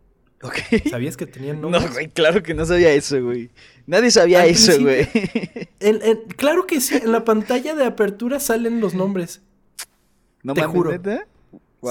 [0.90, 1.84] ¿Sabías que tenían nombres?
[1.84, 3.50] No, güey, claro que no sabía eso, güey.
[3.86, 5.08] Nadie sabía eso, güey.
[6.38, 9.42] claro que sí, en la pantalla de apertura salen los nombres.
[10.42, 10.92] No Te juro.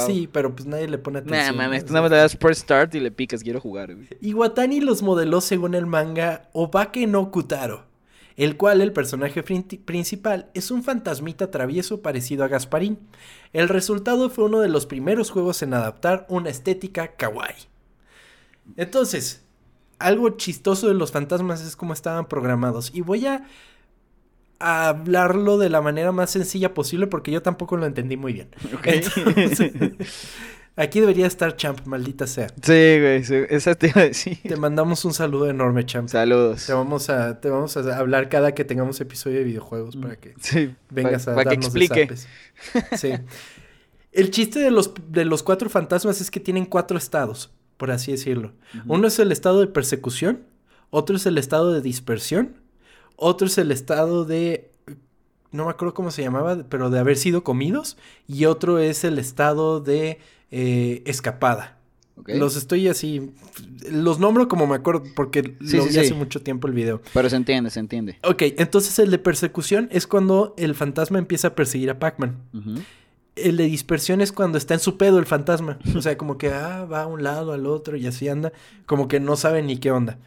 [0.06, 1.56] Sí, pero pues nadie le pone atención.
[1.56, 3.94] Nah, mames, tú nada más le das first start y le picas, quiero jugar.
[4.20, 7.84] Iwatani los modeló según el manga Obake no Kutaro,
[8.36, 12.98] el cual el personaje principal es un fantasmita travieso parecido a Gasparín.
[13.52, 17.71] El resultado fue uno de los primeros juegos en adaptar una estética kawaii.
[18.76, 19.42] Entonces,
[19.98, 22.90] algo chistoso de los fantasmas es cómo estaban programados.
[22.94, 23.44] Y voy a
[24.58, 28.48] hablarlo de la manera más sencilla posible porque yo tampoco lo entendí muy bien.
[30.76, 32.48] aquí debería estar Champ, maldita sea.
[32.62, 34.38] Sí, güey, esa te iba a decir.
[34.42, 36.08] Te mandamos un saludo enorme, Champ.
[36.08, 36.64] Saludos.
[36.66, 40.34] Te vamos a, te vamos a hablar cada que tengamos episodio de videojuegos para que
[40.90, 42.08] vengas a para que explique.
[42.96, 43.12] Sí.
[44.12, 47.50] El chiste de los, de los cuatro fantasmas es que tienen cuatro estados,
[47.82, 48.52] por así decirlo.
[48.86, 50.42] Uno es el estado de persecución,
[50.90, 52.54] otro es el estado de dispersión,
[53.16, 54.70] otro es el estado de.
[55.50, 57.96] No me acuerdo cómo se llamaba, pero de haber sido comidos.
[58.28, 60.20] Y otro es el estado de
[60.52, 61.76] eh, escapada.
[62.24, 63.32] Los estoy así.
[63.90, 67.02] Los nombro como me acuerdo porque lo vi hace mucho tiempo el video.
[67.12, 68.16] Pero se entiende, se entiende.
[68.22, 72.36] Ok, entonces el de persecución es cuando el fantasma empieza a perseguir a Pac-Man.
[73.34, 75.78] El de dispersión es cuando está en su pedo el fantasma.
[75.96, 78.52] O sea, como que ah, va a un lado, al otro y así anda.
[78.86, 80.18] Como que no sabe ni qué onda.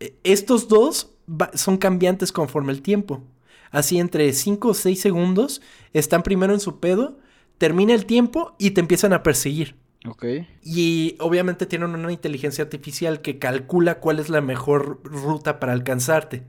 [0.00, 1.12] E, estos dos
[1.54, 3.22] son cambiantes conforme el tiempo.
[3.70, 5.60] Así entre 5 o 6 segundos
[5.92, 7.18] están primero en su pedo,
[7.58, 9.76] termina el tiempo y te empiezan a perseguir.
[10.06, 10.24] Ok.
[10.62, 16.44] Y obviamente tienen una inteligencia artificial que calcula cuál es la mejor ruta para alcanzarte.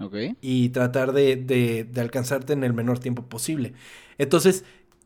[0.00, 0.16] Ok.
[0.40, 3.74] Y tratar de, de, de alcanzarte en el menor tiempo posible.
[4.18, 4.64] Entonces,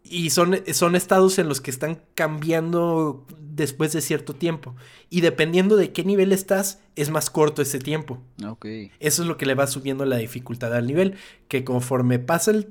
[0.08, 4.74] y son, son estados en los que están cambiando después de cierto tiempo.
[5.10, 8.18] Y dependiendo de qué nivel estás, es más corto ese tiempo.
[8.46, 8.66] Ok.
[9.00, 11.14] Eso es lo que le va subiendo la dificultad al nivel.
[11.48, 12.66] Que conforme pasa el,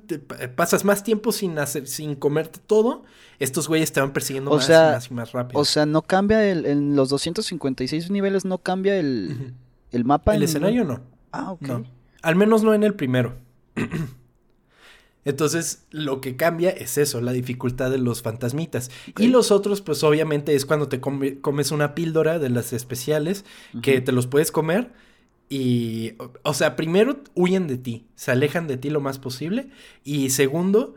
[0.56, 3.04] pasas más tiempo sin, hacer, sin comerte todo,
[3.40, 5.60] estos güeyes te van persiguiendo más, y más y más rápido.
[5.60, 9.54] O sea, no cambia el, en los 256 niveles, no cambia el,
[9.92, 10.36] el mapa.
[10.36, 11.02] El escenario no.
[11.32, 11.70] Ah, ok.
[12.22, 13.36] Al menos no en el primero.
[15.26, 18.92] Entonces, lo que cambia es eso, la dificultad de los fantasmitas.
[19.18, 23.44] Y los otros, pues obviamente es cuando te comes una píldora de las especiales,
[23.82, 24.94] que te los puedes comer.
[25.50, 29.70] Y, o sea, primero huyen de ti, se alejan de ti lo más posible.
[30.04, 30.94] Y segundo,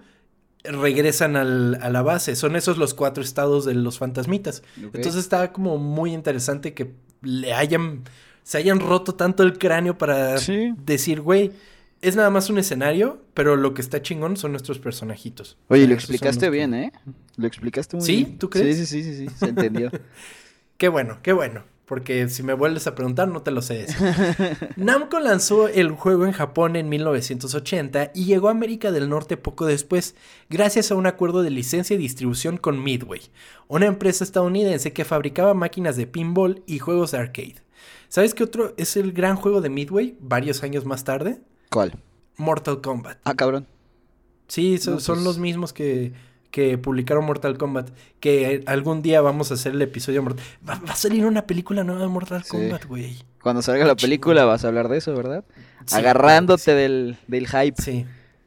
[0.63, 2.37] regresan al, a la base.
[2.37, 4.63] Son esos los cuatro estados de los fantasmitas.
[4.77, 8.05] Entonces está como muy interesante que le hayan,
[8.43, 10.37] se hayan roto tanto el cráneo para
[10.85, 11.53] decir, güey
[12.01, 15.59] es nada más un escenario, pero lo que está chingón son nuestros personajitos.
[15.69, 16.93] Oye, lo explicaste bien, ¿eh?
[17.37, 18.27] Lo explicaste muy bien.
[18.27, 18.37] ¿Sí?
[18.39, 18.77] ¿Tú crees?
[18.77, 19.91] Sí, sí, sí, sí, se entendió.
[20.77, 21.65] qué bueno, qué bueno.
[21.89, 23.97] Porque si me vuelves a preguntar, no te lo sé decir.
[24.77, 29.65] Namco lanzó el juego en Japón en 1980 y llegó a América del Norte poco
[29.65, 30.15] después,
[30.51, 33.23] gracias a un acuerdo de licencia y distribución con Midway,
[33.69, 37.63] una empresa estadounidense que fabricaba máquinas de pinball y juegos de arcade.
[38.11, 41.41] ¿Sabes qué otro es el gran juego de Midway varios años más tarde?
[41.71, 41.99] ¿Cuál?
[42.37, 43.19] Mortal Kombat.
[43.25, 43.67] Ah, cabrón.
[44.47, 46.13] Sí, son, pues los mismos que,
[46.51, 47.91] que, publicaron Mortal Kombat.
[48.21, 51.85] Que algún día vamos a hacer el episodio Mortal va, va a salir una película
[51.85, 53.19] nueva de Mortal Kombat, güey.
[53.43, 55.45] Cuando salga la película vas a hablar de eso, ¿verdad?
[55.93, 57.83] Agarrándote Del, del hype.
[57.83, 58.07] Sí,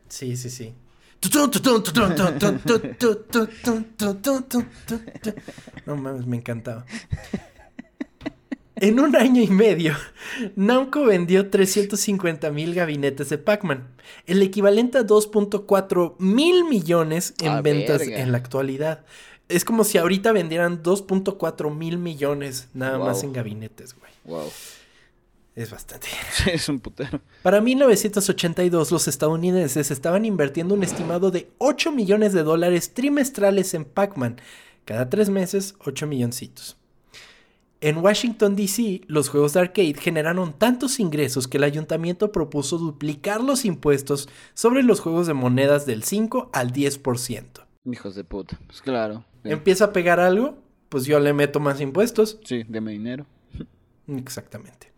[0.10, 0.74] sí, sí, sí.
[5.86, 6.86] No mames, me encantaba.
[8.82, 9.96] En un año y medio,
[10.56, 13.88] Namco vendió 350 mil gabinetes de Pac-Man,
[14.26, 19.06] el equivalente a 2.4 mil millones en ventas en la actualidad.
[19.50, 24.12] Es como si ahorita vendieran 2.4 mil millones nada más en gabinetes, güey.
[24.26, 24.52] Wow.
[25.54, 26.08] Es bastante.
[26.52, 27.22] es un putero.
[27.44, 33.86] Para 1982, los estadounidenses estaban invirtiendo un estimado de 8 millones de dólares trimestrales en
[33.86, 34.42] Pac-Man.
[34.86, 36.81] Cada tres meses, 8 milloncitos.
[37.84, 43.42] En Washington, D.C., los juegos de arcade generaron tantos ingresos que el ayuntamiento propuso duplicar
[43.42, 47.44] los impuestos sobre los juegos de monedas del 5 al 10%.
[47.86, 49.26] Hijos de puta, pues claro.
[49.44, 50.60] ¿Empieza a pegar algo?
[50.90, 52.40] Pues yo le meto más impuestos.
[52.44, 53.26] Sí, deme dinero.
[54.08, 54.91] Exactamente.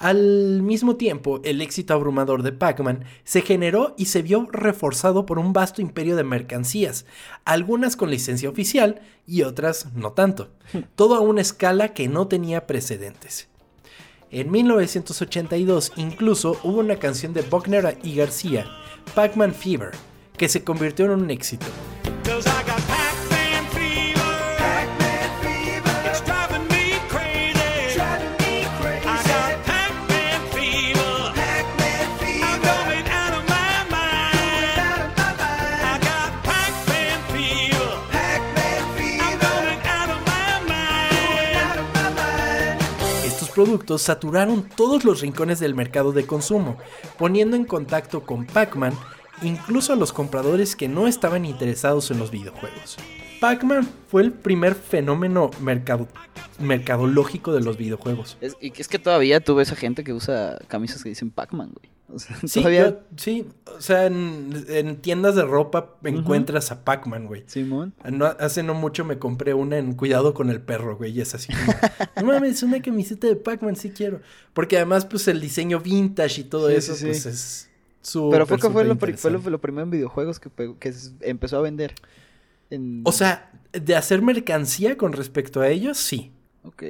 [0.00, 5.38] Al mismo tiempo, el éxito abrumador de Pac-Man se generó y se vio reforzado por
[5.38, 7.04] un vasto imperio de mercancías,
[7.44, 10.48] algunas con licencia oficial y otras no tanto,
[10.94, 13.48] todo a una escala que no tenía precedentes.
[14.30, 18.70] En 1982 incluso hubo una canción de Buckner y García,
[19.14, 19.90] Pac-Man Fever,
[20.38, 21.66] que se convirtió en un éxito.
[43.64, 46.78] Productos saturaron todos los rincones del mercado de consumo,
[47.18, 48.94] poniendo en contacto con Pac-Man
[49.42, 52.96] incluso a los compradores que no estaban interesados en los videojuegos.
[53.40, 56.06] Pac-Man fue el primer fenómeno mercado
[56.58, 58.36] mercadológico de los videojuegos.
[58.40, 61.72] Es, y es que todavía tú ves a gente que usa camisas que dicen Pac-Man,
[61.72, 62.18] güey.
[62.46, 62.98] sí, todavía...
[63.16, 67.44] sí, o sea, en, tiendas de ropa encuentras a Pac-Man, güey.
[67.46, 67.94] Simón.
[68.38, 71.52] hace no mucho me compré una en Cuidado con el perro, güey, y es así
[72.16, 74.20] no mames, una camiseta de Pac-Man, sí quiero.
[74.52, 77.70] Porque además, pues, el diseño vintage y todo eso, pues, es
[78.30, 81.94] Pero fue que fue lo, primero en videojuegos que, que empezó a vender.
[83.04, 86.32] O sea, de hacer mercancía con respecto a ellos, sí.
[86.64, 86.84] Ok.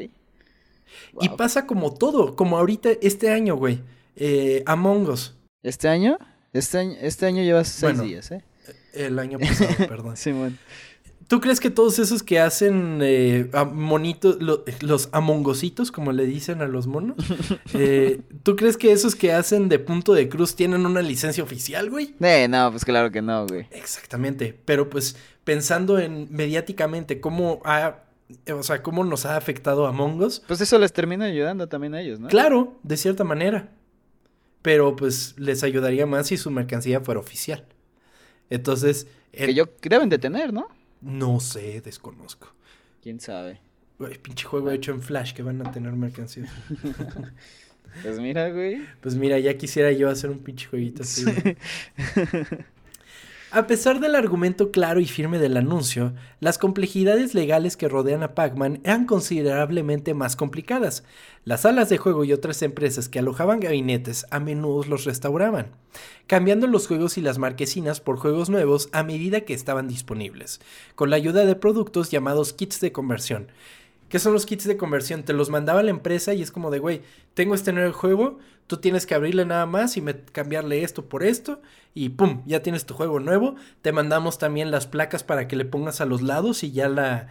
[1.20, 3.80] Y pasa como todo, como ahorita este año, güey.
[4.16, 5.36] Eh, Among Us.
[5.62, 6.18] ¿Este año?
[6.52, 8.42] Este año, este año lleva seis días, ¿eh?
[8.92, 10.16] El año pasado, perdón.
[10.16, 10.58] Simón.
[11.30, 14.38] ¿Tú crees que todos esos que hacen eh, monitos,
[14.80, 17.18] los amongositos, como le dicen a los monos,
[17.74, 21.88] eh, ¿tú crees que esos que hacen de punto de cruz tienen una licencia oficial,
[21.88, 22.16] güey?
[22.18, 23.68] Eh, no, pues claro que no, güey.
[23.70, 25.14] Exactamente, pero pues
[25.44, 28.02] pensando en mediáticamente cómo ha
[28.52, 30.42] o sea, cómo nos ha afectado a Mongos.
[30.48, 32.26] Pues eso les termina ayudando también a ellos, ¿no?
[32.26, 33.68] Claro, de cierta manera.
[34.62, 37.66] Pero pues les ayudaría más si su mercancía fuera oficial.
[38.50, 39.06] Entonces.
[39.30, 40.66] Que yo deben de tener, ¿no?
[41.00, 42.52] No sé, desconozco.
[43.02, 43.60] ¿Quién sabe?
[43.98, 46.50] Güey, pinche juego hecho en Flash que van a tener mercancía.
[48.02, 48.82] pues mira, güey.
[49.00, 51.24] Pues mira, ya quisiera yo hacer un pinche jueguito así.
[53.52, 58.36] A pesar del argumento claro y firme del anuncio, las complejidades legales que rodean a
[58.36, 61.02] Pac-Man eran considerablemente más complicadas.
[61.44, 65.72] Las salas de juego y otras empresas que alojaban gabinetes a menudo los restauraban,
[66.28, 70.60] cambiando los juegos y las marquesinas por juegos nuevos a medida que estaban disponibles,
[70.94, 73.48] con la ayuda de productos llamados kits de conversión,
[74.10, 75.22] ¿Qué son los kits de conversión?
[75.22, 77.00] Te los mandaba la empresa y es como de, güey,
[77.32, 81.62] tengo este nuevo juego, tú tienes que abrirle nada más y cambiarle esto por esto
[81.94, 83.54] y pum, ya tienes tu juego nuevo.
[83.80, 87.28] Te mandamos también las placas para que le pongas a los lados y ya la...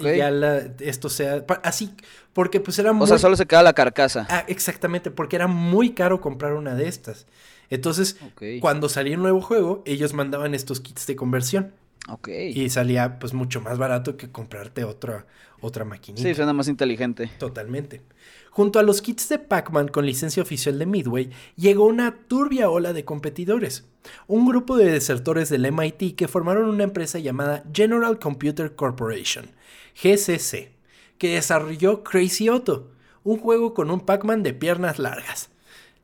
[0.00, 1.92] Ya la, esto sea así,
[2.32, 3.02] porque pues era muy...
[3.02, 4.28] O sea, solo se queda la carcasa.
[4.30, 7.26] Ah, exactamente, porque era muy caro comprar una de estas.
[7.68, 8.16] Entonces,
[8.60, 11.72] cuando salía un nuevo juego, ellos mandaban estos kits de conversión.
[12.08, 12.28] Ok.
[12.28, 15.26] Y salía pues mucho más barato que comprarte otra,
[15.62, 16.28] otra maquinita.
[16.28, 17.30] Sí, suena más inteligente.
[17.38, 18.02] Totalmente.
[18.50, 22.92] Junto a los kits de Pac-Man con licencia oficial de Midway, llegó una turbia ola
[22.92, 23.86] de competidores.
[24.26, 29.46] Un grupo de desertores del MIT que formaron una empresa llamada General Computer Corporation,
[30.02, 30.70] GCC,
[31.16, 32.90] que desarrolló Crazy Otto,
[33.24, 35.48] un juego con un Pac-Man de piernas largas.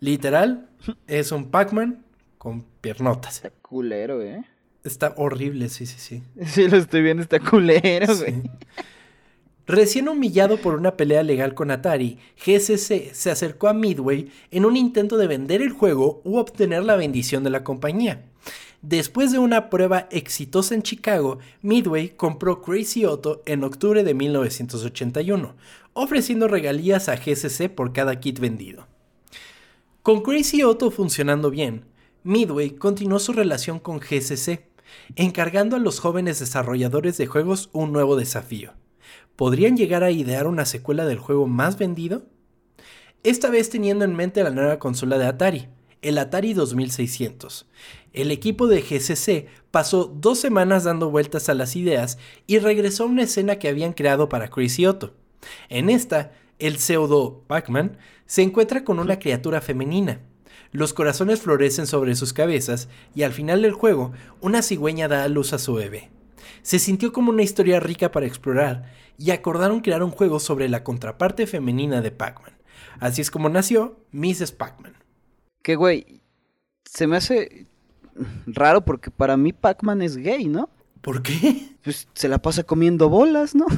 [0.00, 0.68] Literal,
[1.06, 2.04] es un Pac-Man
[2.38, 3.36] con piernotas.
[3.36, 4.44] Está culero, ¿eh?
[4.84, 6.22] Está horrible, sí, sí, sí.
[6.46, 8.42] Sí, lo estoy viendo, está culero, güey.
[9.68, 14.78] Recién humillado por una pelea legal con Atari, GSC se acercó a Midway en un
[14.78, 18.24] intento de vender el juego u obtener la bendición de la compañía.
[18.80, 25.54] Después de una prueba exitosa en Chicago, Midway compró Crazy Otto en octubre de 1981,
[25.92, 28.86] ofreciendo regalías a GSC por cada kit vendido.
[30.02, 31.84] Con Crazy Otto funcionando bien,
[32.24, 34.62] Midway continuó su relación con GSC,
[35.16, 38.72] encargando a los jóvenes desarrolladores de juegos un nuevo desafío
[39.38, 42.24] ¿podrían llegar a idear una secuela del juego más vendido?
[43.22, 45.68] Esta vez teniendo en mente la nueva consola de Atari,
[46.02, 47.68] el Atari 2600.
[48.12, 53.06] El equipo de GCC pasó dos semanas dando vueltas a las ideas y regresó a
[53.06, 55.14] una escena que habían creado para Crazy Otto.
[55.68, 57.96] En esta, el pseudo Pac-Man
[58.26, 60.20] se encuentra con una criatura femenina.
[60.72, 65.28] Los corazones florecen sobre sus cabezas y al final del juego, una cigüeña da a
[65.28, 66.10] luz a su bebé.
[66.62, 70.84] Se sintió como una historia rica para explorar y acordaron crear un juego sobre la
[70.84, 72.56] contraparte femenina de Pac-Man.
[73.00, 74.52] Así es como nació Mrs.
[74.52, 74.94] Pac-Man.
[75.62, 76.20] Que güey,
[76.84, 77.66] se me hace
[78.46, 80.68] raro porque para mí Pac-Man es gay, ¿no?
[81.00, 81.76] ¿Por qué?
[81.82, 83.66] Pues se la pasa comiendo bolas, ¿no?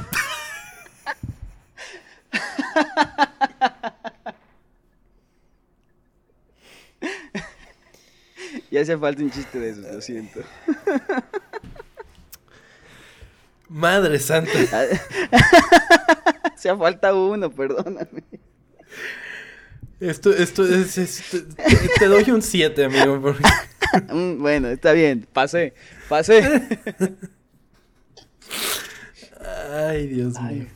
[8.70, 10.40] ya hace falta un chiste de esos, lo siento.
[13.70, 14.50] Madre santa.
[16.54, 18.24] Hacía falta uno, perdóname.
[20.00, 21.22] Esto, esto es,
[21.98, 23.34] te, doy un 7, amigo.
[24.08, 25.74] Mm, bueno, está bien, pasé,
[26.08, 26.44] pasé.
[29.74, 30.66] Ay, Dios mío.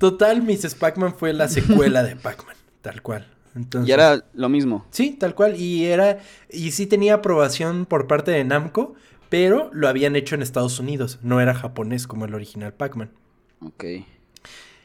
[0.00, 0.74] Total, Mrs.
[0.74, 3.28] Pac-Man fue la secuela de Pac-Man, tal cual.
[3.54, 4.84] Entonces, y era lo mismo.
[4.90, 5.54] Sí, tal cual.
[5.54, 6.18] Y era.
[6.50, 8.96] Y sí tenía aprobación por parte de Namco,
[9.30, 13.10] pero lo habían hecho en Estados Unidos, no era japonés como el original Pac-Man.
[13.64, 13.84] Ok.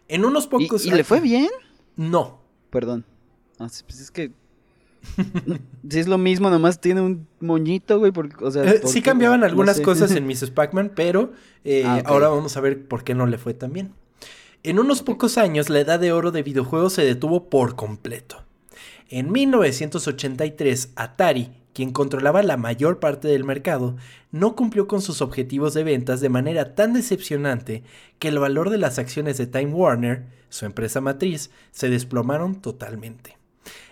[0.08, 1.50] En unos pocos ¿Y, le fue bien?
[1.98, 2.40] No.
[2.70, 3.06] Perdón.
[3.60, 4.32] Ah, pues es que
[5.90, 8.12] si es lo mismo, nomás tiene un moñito, güey.
[8.42, 10.52] o sea, eh, sí cambiaban algunas cosas en Mrs.
[10.52, 11.32] Pac-Man, pero
[11.64, 13.94] eh, ah, ahora vamos a ver por qué no le fue tan bien.
[14.64, 18.44] En unos pocos años, la edad de oro de videojuegos se detuvo por completo.
[19.10, 23.98] En 1983, Atari, quien controlaba la mayor parte del mercado,
[24.32, 27.84] no cumplió con sus objetivos de ventas de manera tan decepcionante
[28.18, 33.38] que el valor de las acciones de Time Warner, su empresa matriz, se desplomaron totalmente.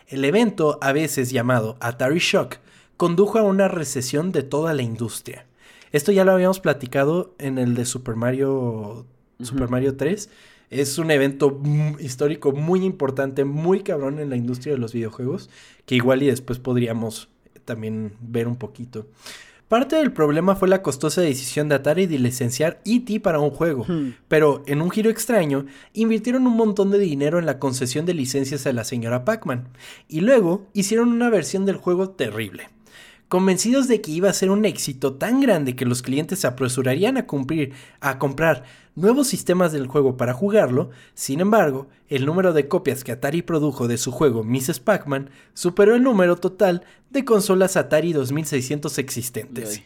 [0.07, 2.55] El evento, a veces llamado Atari Shock,
[2.95, 5.45] condujo a una recesión de toda la industria.
[5.91, 9.05] Esto ya lo habíamos platicado en el de Super Mario,
[9.41, 10.29] Super Mario 3.
[10.69, 11.61] Es un evento
[11.99, 15.49] histórico muy importante, muy cabrón en la industria de los videojuegos,
[15.85, 17.32] que igual y después podríamos
[17.65, 19.07] también ver un poquito.
[19.67, 23.19] Parte del problema fue la costosa decisión de Atari de licenciar E.T.
[23.21, 24.13] para un juego, hmm.
[24.27, 28.67] pero en un giro extraño, invirtieron un montón de dinero en la concesión de licencias
[28.67, 29.69] a la señora Pac-Man,
[30.07, 32.69] y luego hicieron una versión del juego terrible.
[33.33, 37.17] Convencidos de que iba a ser un éxito tan grande que los clientes se apresurarían
[37.17, 38.63] a cumplir, a comprar
[38.93, 43.87] nuevos sistemas del juego para jugarlo, sin embargo, el número de copias que Atari produjo
[43.87, 44.79] de su juego Mrs.
[44.81, 49.81] Pac-Man superó el número total de consolas Atari 2600 existentes.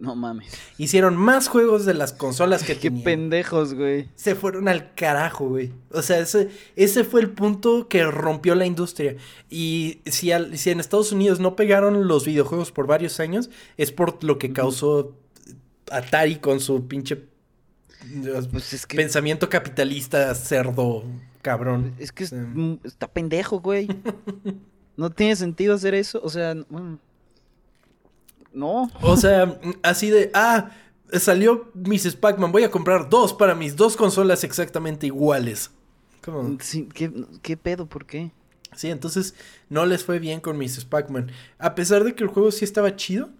[0.00, 0.50] No mames.
[0.78, 4.08] Hicieron más juegos de las consolas que Qué pendejos, güey.
[4.14, 5.72] Se fueron al carajo, güey.
[5.90, 9.16] O sea, ese, ese fue el punto que rompió la industria.
[9.50, 14.24] Y si, si en Estados Unidos no pegaron los videojuegos por varios años, es por
[14.24, 15.14] lo que causó
[15.90, 17.28] Atari con su pinche
[18.50, 21.04] pues pensamiento capitalista cerdo
[21.42, 21.94] cabrón.
[21.98, 22.24] Es que
[22.84, 23.86] está pendejo, güey.
[24.96, 26.20] no tiene sentido hacer eso.
[26.22, 26.54] O sea,
[28.52, 28.90] no.
[29.02, 30.70] O sea, así de, ah,
[31.12, 32.16] salió Mrs.
[32.16, 35.70] Pac-Man, voy a comprar dos para mis dos consolas exactamente iguales.
[36.22, 36.58] ¿Cómo?
[37.42, 37.86] ¿qué, pedo?
[37.86, 38.30] ¿Por qué?
[38.76, 39.34] Sí, entonces
[39.68, 40.84] no les fue bien con Mrs.
[40.84, 41.30] Pac-Man.
[41.58, 43.30] A pesar de que el juego sí estaba chido,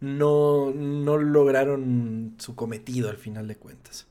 [0.00, 4.06] no, no lograron su cometido al final de cuentas.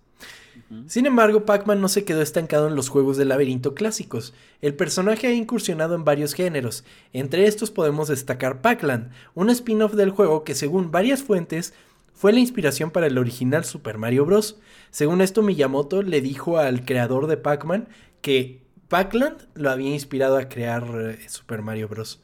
[0.87, 4.33] Sin embargo, Pac-Man no se quedó estancado en los juegos de laberinto clásicos.
[4.61, 6.83] El personaje ha incursionado en varios géneros.
[7.13, 11.73] Entre estos podemos destacar Pac-Land, un spin-off del juego que según varias fuentes
[12.13, 14.57] fue la inspiración para el original Super Mario Bros.
[14.89, 17.87] Según esto, Miyamoto le dijo al creador de Pac-Man
[18.21, 22.21] que Pac-Land lo había inspirado a crear eh, Super Mario Bros.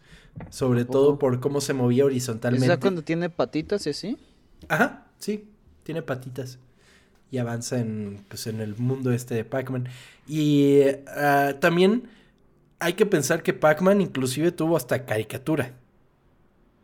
[0.50, 2.74] Sobre todo por cómo se movía horizontalmente.
[2.74, 4.18] ¿Es cuando tiene patitas y así?
[4.68, 5.48] Ajá, sí,
[5.84, 6.58] tiene patitas
[7.32, 9.88] y avanza en, pues, en el mundo este de Pac-Man.
[10.28, 12.10] Y ah, también
[12.80, 15.74] hay que pensar que Pac-Man inclusive tuvo hasta caricatura.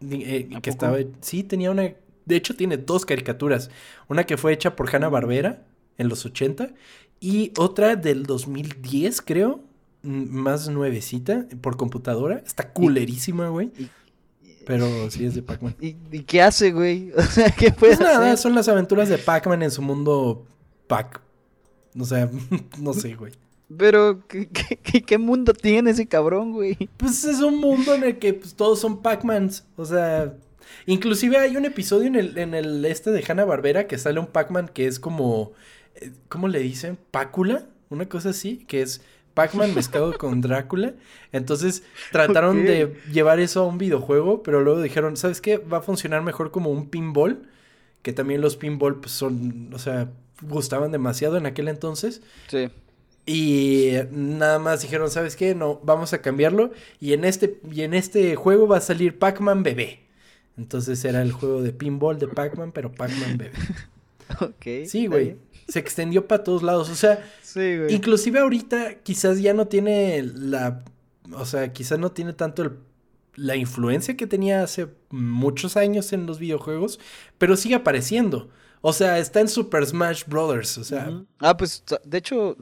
[0.09, 1.93] Eh, que estaba, sí, tenía una...
[2.25, 3.69] De hecho, tiene dos caricaturas.
[4.07, 5.65] Una que fue hecha por Hanna Barbera
[5.97, 6.73] en los 80
[7.19, 9.61] y otra del 2010, creo.
[10.03, 12.41] Más nuevecita, por computadora.
[12.45, 13.71] Está culerísima, güey.
[14.67, 15.75] Pero sí es de Pac-Man.
[15.79, 15.93] ¿Y,
[16.23, 17.11] qué hace, güey?
[17.17, 20.45] O sea, ¿qué puede pues nada, son las aventuras de Pac-Man en su mundo
[20.87, 21.21] Pac.
[21.97, 22.29] O sea,
[22.77, 23.31] no sé, güey.
[23.75, 26.89] Pero, ¿qué, qué, mundo tiene ese cabrón, güey?
[26.97, 29.65] Pues es un mundo en el que pues, todos son Pac-Mans.
[29.75, 30.33] O sea,
[30.85, 34.27] inclusive hay un episodio en el, en el este de Hanna Barbera que sale un
[34.27, 35.53] Pac-Man que es como,
[35.95, 36.97] eh, ¿cómo le dicen?
[37.11, 39.01] Pácula, una cosa así, que es
[39.37, 40.95] Pac-Man mezclado con Drácula.
[41.31, 45.59] Entonces trataron de llevar eso a un videojuego, pero luego dijeron, ¿sabes qué?
[45.59, 47.47] Va a funcionar mejor como un pinball,
[48.01, 50.09] que también los pinball pues, son, o sea,
[50.41, 52.23] gustaban demasiado en aquel entonces.
[52.47, 52.69] Sí.
[53.27, 55.53] Y nada más dijeron, ¿sabes qué?
[55.53, 56.71] No, vamos a cambiarlo.
[56.99, 59.99] Y en este, y en este juego va a salir Pac-Man bebé.
[60.57, 63.51] Entonces era el juego de pinball de Pac-Man, pero Pac-Man bebé.
[64.41, 64.87] ok.
[64.87, 65.35] Sí, güey
[65.67, 66.89] se extendió para todos lados.
[66.89, 67.23] O sea,
[67.89, 70.83] inclusive ahorita quizás ya no tiene la,
[71.33, 72.77] o sea, quizás no tiene tanto
[73.35, 76.99] la influencia que tenía hace muchos años en los videojuegos,
[77.37, 78.49] pero sigue apareciendo.
[78.81, 81.23] O sea, está en Super Smash Brothers, o sea.
[81.39, 82.57] Ah, pues, de hecho,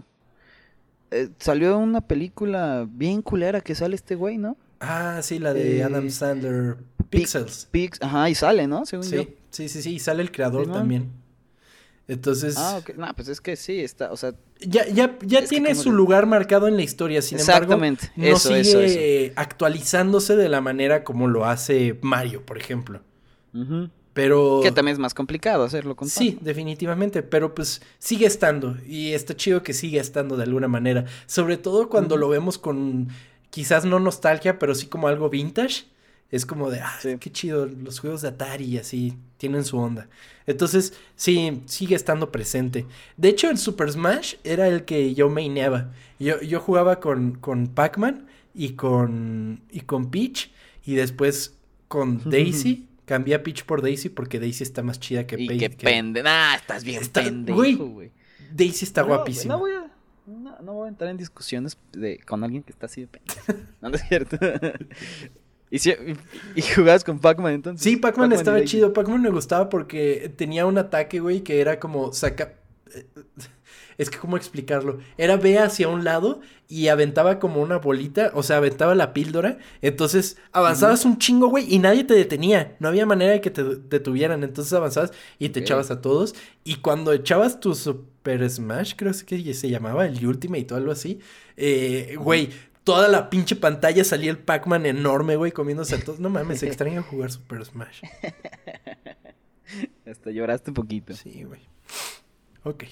[1.12, 4.58] eh, salió una película bien culera que sale este güey, ¿no?
[4.80, 6.78] Ah, sí, la de Adam Sandler,
[7.10, 7.70] Pixels.
[8.02, 8.86] ajá, y sale, ¿no?
[8.86, 11.12] Según sí, sí, sí, sí, y sale el creador también.
[12.08, 12.56] Entonces.
[12.58, 12.96] Ah, ok.
[12.96, 14.34] No, pues es que sí, está, o sea.
[14.60, 18.12] Ya, ya, ya tiene su lugar marcado en la historia, sin Exactamente.
[18.16, 18.34] embargo.
[18.34, 23.02] No sigue actualizándose de la manera como lo hace Mario, por ejemplo.
[24.14, 24.60] Pero.
[24.64, 27.24] Que también es más complicado hacerlo con Sí, definitivamente.
[27.24, 28.78] Pero pues sigue estando.
[28.88, 31.06] Y está chido que siga estando de alguna manera.
[31.26, 33.10] Sobre todo cuando lo vemos con.
[33.50, 35.86] Quizás no nostalgia, pero sí como algo vintage.
[36.36, 40.10] Es como de, ah, qué chido, los juegos de Atari y así tienen su onda.
[40.46, 42.86] Entonces, sí, sigue estando presente.
[43.16, 45.94] De hecho, el Super Smash era el que yo maineaba.
[46.20, 50.52] Yo, yo jugaba con, con Pac-Man y con, y con Peach
[50.86, 51.56] y después
[51.88, 52.90] con Daisy.
[53.06, 55.52] Cambié a Peach por Daisy porque Daisy está más chida que Peach.
[55.52, 56.22] Y que pende.
[56.26, 58.12] Ah, estás bien pendejo, güey.
[58.52, 59.54] Daisy está guapísima.
[59.54, 59.90] No voy, a,
[60.62, 63.54] no, voy a entrar en discusiones de, con alguien que está así de pendejo.
[63.82, 64.38] no, no es cierto.
[65.72, 65.94] ¿Y, si,
[66.56, 67.84] y, jugabas con Pac-Man entonces?
[67.84, 68.94] Sí, Pac-Man estaba chido.
[68.94, 72.54] Pac-Man me gustaba porque tenía un ataque, güey, que era como saca.
[72.94, 73.06] Eh,
[73.98, 75.00] es que, ¿cómo explicarlo?
[75.18, 79.58] Era ve hacia un lado y aventaba como una bolita, o sea, aventaba la píldora.
[79.82, 82.76] Entonces avanzabas un chingo, güey, y nadie te detenía.
[82.80, 84.44] No había manera de que te detuvieran.
[84.44, 86.36] Entonces avanzabas y te echabas a todos.
[86.64, 91.20] Y cuando echabas tu Super Smash, creo que se llamaba, el Ultimate o algo así,
[91.56, 92.50] eh, güey,
[92.86, 96.22] toda la pinche pantalla salía el Pac-Man enorme, güey, comiéndose a todos.
[96.22, 98.04] No mames, extraño jugar Super Smash.
[100.10, 101.14] Hasta lloraste un poquito.
[101.14, 101.60] Sí, güey.
[102.64, 102.86] Ok.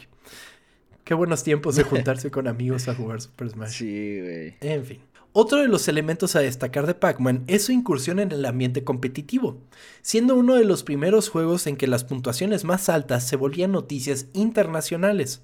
[1.06, 3.72] Qué buenos tiempos de juntarse con amigos a jugar Super Smash.
[3.72, 4.56] Sí, güey.
[4.62, 5.00] En fin.
[5.32, 9.62] Otro de los elementos a destacar de Pac-Man es su incursión en el ambiente competitivo,
[10.02, 14.28] siendo uno de los primeros juegos en que las puntuaciones más altas se volvían noticias
[14.34, 15.42] internacionales.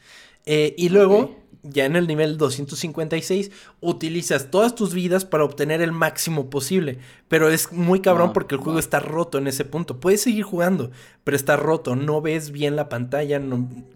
[0.47, 3.51] Eh, y luego, ya en el nivel 256,
[3.81, 6.99] utilizas todas tus vidas para obtener el máximo posible.
[7.29, 9.99] Pero es muy cabrón porque el juego está roto en ese punto.
[9.99, 10.91] Puedes seguir jugando,
[11.25, 11.97] pero está roto.
[11.97, 13.41] No ves bien la pantalla.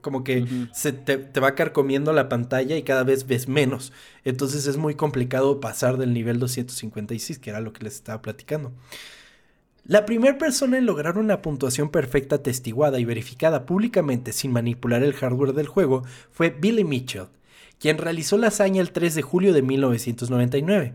[0.01, 3.93] como que se te, te, va carcomiendo la pantalla y cada vez ves menos.
[4.25, 8.73] Entonces es muy complicado pasar del nivel 256, que era lo que les estaba platicando.
[9.89, 15.15] La primera persona en lograr una puntuación perfecta atestiguada y verificada públicamente sin manipular el
[15.15, 17.29] hardware del juego fue Billy Mitchell,
[17.79, 20.95] quien realizó la hazaña el 3 de julio de 1999.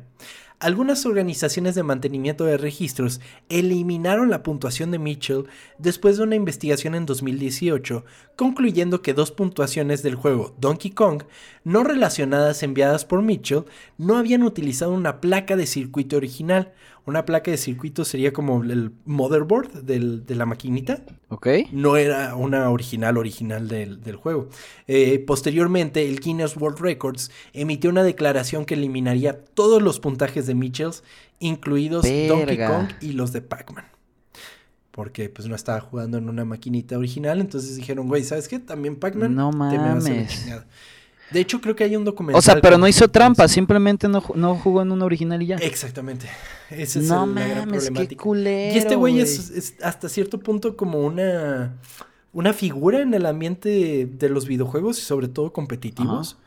[0.64, 3.20] Algunas organizaciones de mantenimiento de registros
[3.50, 5.46] eliminaron la puntuación de Mitchell
[5.78, 8.06] después de una investigación en 2018,
[8.38, 11.24] concluyendo que dos puntuaciones del juego Donkey Kong
[11.66, 13.66] no relacionadas enviadas por Mitchell
[13.98, 16.72] no habían utilizado una placa de circuito original,
[17.06, 21.04] una placa de circuito sería como el motherboard de la maquinita.
[21.28, 21.48] Ok.
[21.72, 24.50] No era una original original del, juego.
[24.88, 30.56] Eh, posteriormente, el Guinness World Records emitió una declaración que eliminaría todos los puntajes de
[30.56, 31.04] Mitchells,
[31.40, 33.86] incluidos Donkey Kong y los de Pac-Man.
[34.92, 38.60] Porque pues no estaba jugando en una maquinita original, entonces dijeron, güey, ¿sabes qué?
[38.60, 40.46] También Pac-Man no mames.
[41.32, 42.38] De hecho, creo que hay un documental.
[42.38, 45.56] O sea, pero no hizo trampa, simplemente no, no, jugó en una original y ya.
[45.58, 46.28] Exactamente.
[46.70, 51.00] Ese es no el, mames, Qué culero, y este güey es, hasta cierto punto como
[51.00, 51.76] una,
[52.34, 56.38] una figura en el ambiente de los videojuegos y sobre todo competitivos.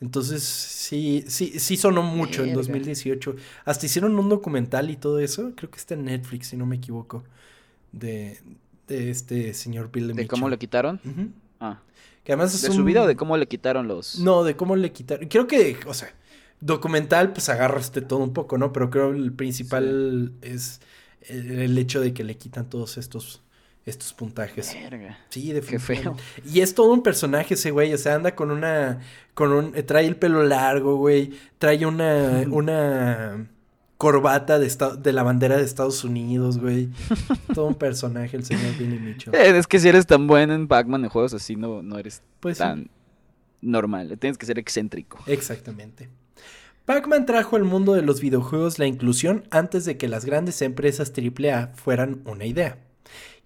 [0.00, 3.36] Entonces, sí, sí, sí sonó mucho en 2018.
[3.64, 5.52] Hasta hicieron un documental y todo eso.
[5.54, 7.24] Creo que está en Netflix, si no me equivoco.
[7.92, 8.38] De,
[8.88, 11.00] de este señor Bill ¿De cómo le quitaron?
[11.60, 11.80] Ah.
[12.24, 14.18] Que además es ¿De su vida o de cómo le quitaron los...?
[14.18, 15.28] No, de cómo le quitaron.
[15.28, 16.12] Creo que, o sea,
[16.60, 18.72] documental pues agarras de todo un poco, ¿no?
[18.72, 20.80] Pero creo que el principal es
[21.28, 23.42] el hecho de que le quitan todos estos
[23.86, 24.74] estos puntajes.
[24.74, 25.18] Verga.
[25.28, 26.20] Sí, definitivamente.
[26.36, 26.52] Qué feo.
[26.52, 29.00] Y es todo un personaje ese güey, o sea, anda con una
[29.34, 33.46] con un trae el pelo largo, güey, trae una una
[33.96, 36.90] corbata de, de la bandera de Estados Unidos, güey.
[37.54, 39.34] Todo un personaje, el señor Billy Mitchell.
[39.34, 42.22] Eh, es que si eres tan bueno en Pac-Man en juegos así, no, no eres
[42.40, 42.90] pues tan
[43.60, 44.16] normal.
[44.18, 45.18] Tienes que ser excéntrico.
[45.26, 46.08] Exactamente.
[46.84, 51.12] Pac-Man trajo al mundo de los videojuegos la inclusión antes de que las grandes empresas
[51.16, 52.78] AAA fueran una idea.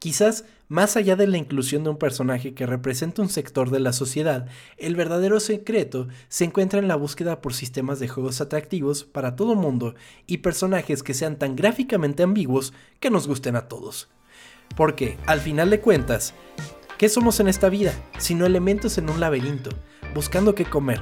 [0.00, 3.92] Quizás más allá de la inclusión de un personaje que representa un sector de la
[3.92, 4.46] sociedad,
[4.76, 9.54] el verdadero secreto se encuentra en la búsqueda por sistemas de juegos atractivos para todo
[9.54, 9.94] mundo
[10.26, 14.08] y personajes que sean tan gráficamente ambiguos que nos gusten a todos.
[14.76, 16.34] Porque, al final de cuentas,
[16.98, 17.92] ¿qué somos en esta vida?
[18.18, 19.70] Sino elementos en un laberinto,
[20.14, 21.00] buscando qué comer,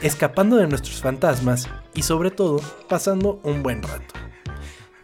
[0.00, 4.14] escapando de nuestros fantasmas y sobre todo pasando un buen rato.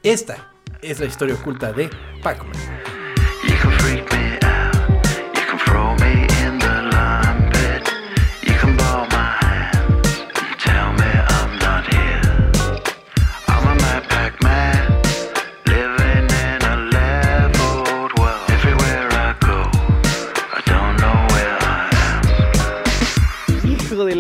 [0.04, 0.52] Esta
[0.82, 1.90] es la historia oculta de
[2.22, 2.93] Pac-Man.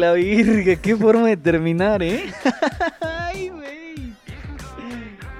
[0.04, 2.32] La virga, qué forma de terminar, ¿eh?
[3.00, 3.50] Ay,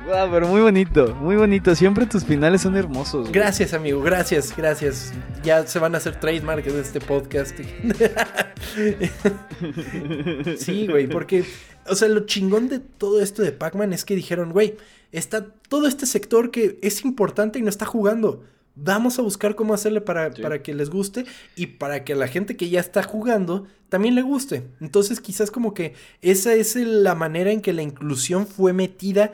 [0.06, 1.74] Wow, pero muy bonito, muy bonito.
[1.74, 3.32] Siempre tus finales son hermosos.
[3.32, 5.14] Gracias, amigo, gracias, gracias.
[5.42, 7.58] Ya se van a hacer trademark de este podcast.
[10.58, 11.46] sí, güey, porque,
[11.86, 14.76] o sea, lo chingón de todo esto de Pac-Man es que dijeron, güey,
[15.10, 18.44] está todo este sector que es importante y no está jugando.
[18.76, 22.56] Vamos a buscar cómo hacerle para, para que les guste y para que la gente
[22.56, 24.66] que ya está jugando también le guste.
[24.80, 29.32] Entonces quizás como que esa es la manera en que la inclusión fue metida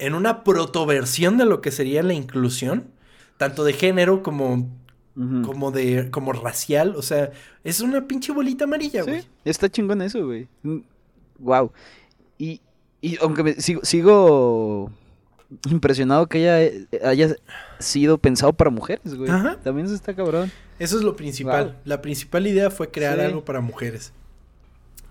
[0.00, 2.86] en una protoversión de lo que sería la inclusión,
[3.36, 4.68] tanto de género como,
[5.14, 7.30] como de como racial, o sea,
[7.62, 9.22] es una pinche bolita amarilla, güey.
[9.44, 10.48] está chingón eso, güey.
[11.38, 11.70] Wow.
[12.38, 12.60] Y,
[13.02, 14.90] y aunque me sigo, sigo
[15.70, 17.36] impresionado que haya, haya
[17.78, 19.30] sido pensado para mujeres, güey.
[19.62, 20.50] También eso está cabrón.
[20.78, 21.78] Eso es lo principal.
[21.84, 24.12] La principal idea fue crear algo para mujeres.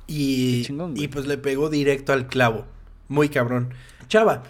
[0.07, 2.65] Y, y pues le pegó directo al clavo.
[3.07, 3.73] Muy cabrón.
[4.07, 4.43] Chava,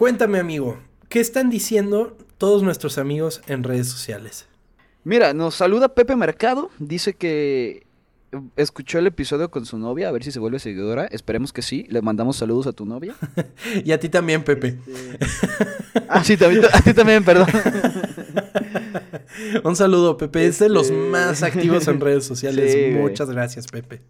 [0.00, 0.78] Cuéntame, amigo,
[1.10, 4.46] ¿qué están diciendo todos nuestros amigos en redes sociales?
[5.04, 7.86] Mira, nos saluda Pepe Mercado, dice que
[8.56, 11.86] escuchó el episodio con su novia, a ver si se vuelve seguidora, esperemos que sí,
[11.88, 13.14] le mandamos saludos a tu novia.
[13.84, 14.78] y a ti también, Pepe.
[14.86, 15.18] Este,
[16.08, 16.38] ah, sí,
[16.72, 17.48] a ti también, perdón.
[19.64, 22.94] Un saludo, Pepe, es de los este, más activos en redes sociales.
[23.00, 24.02] Muchas gracias, Pepe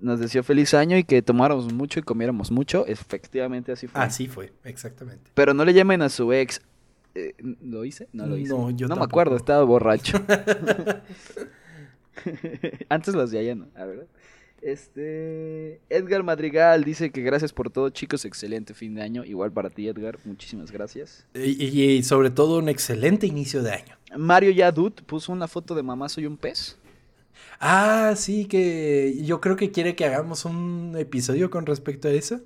[0.00, 2.86] nos deseó feliz año y que tomáramos mucho y comiéramos mucho.
[2.86, 4.00] Efectivamente así fue.
[4.00, 5.30] Así fue, exactamente.
[5.34, 6.60] Pero no le llamen a su ex.
[7.14, 8.08] Eh, ¿Lo hice?
[8.12, 8.52] No lo hice.
[8.52, 10.18] No, yo No me acuerdo, estaba borracho.
[12.88, 14.06] Antes los de allá no, a ver.
[14.62, 15.80] Este.
[15.88, 18.24] Edgar Madrigal dice que gracias por todo, chicos.
[18.24, 19.24] Excelente fin de año.
[19.24, 20.18] Igual para ti, Edgar.
[20.24, 21.26] Muchísimas gracias.
[21.34, 23.96] Y, sobre todo un excelente inicio de año.
[24.16, 26.76] Mario Yadut puso una foto de mamá soy un pez.
[27.58, 32.40] Ah, sí, que yo creo que quiere que hagamos un episodio con respecto a eso.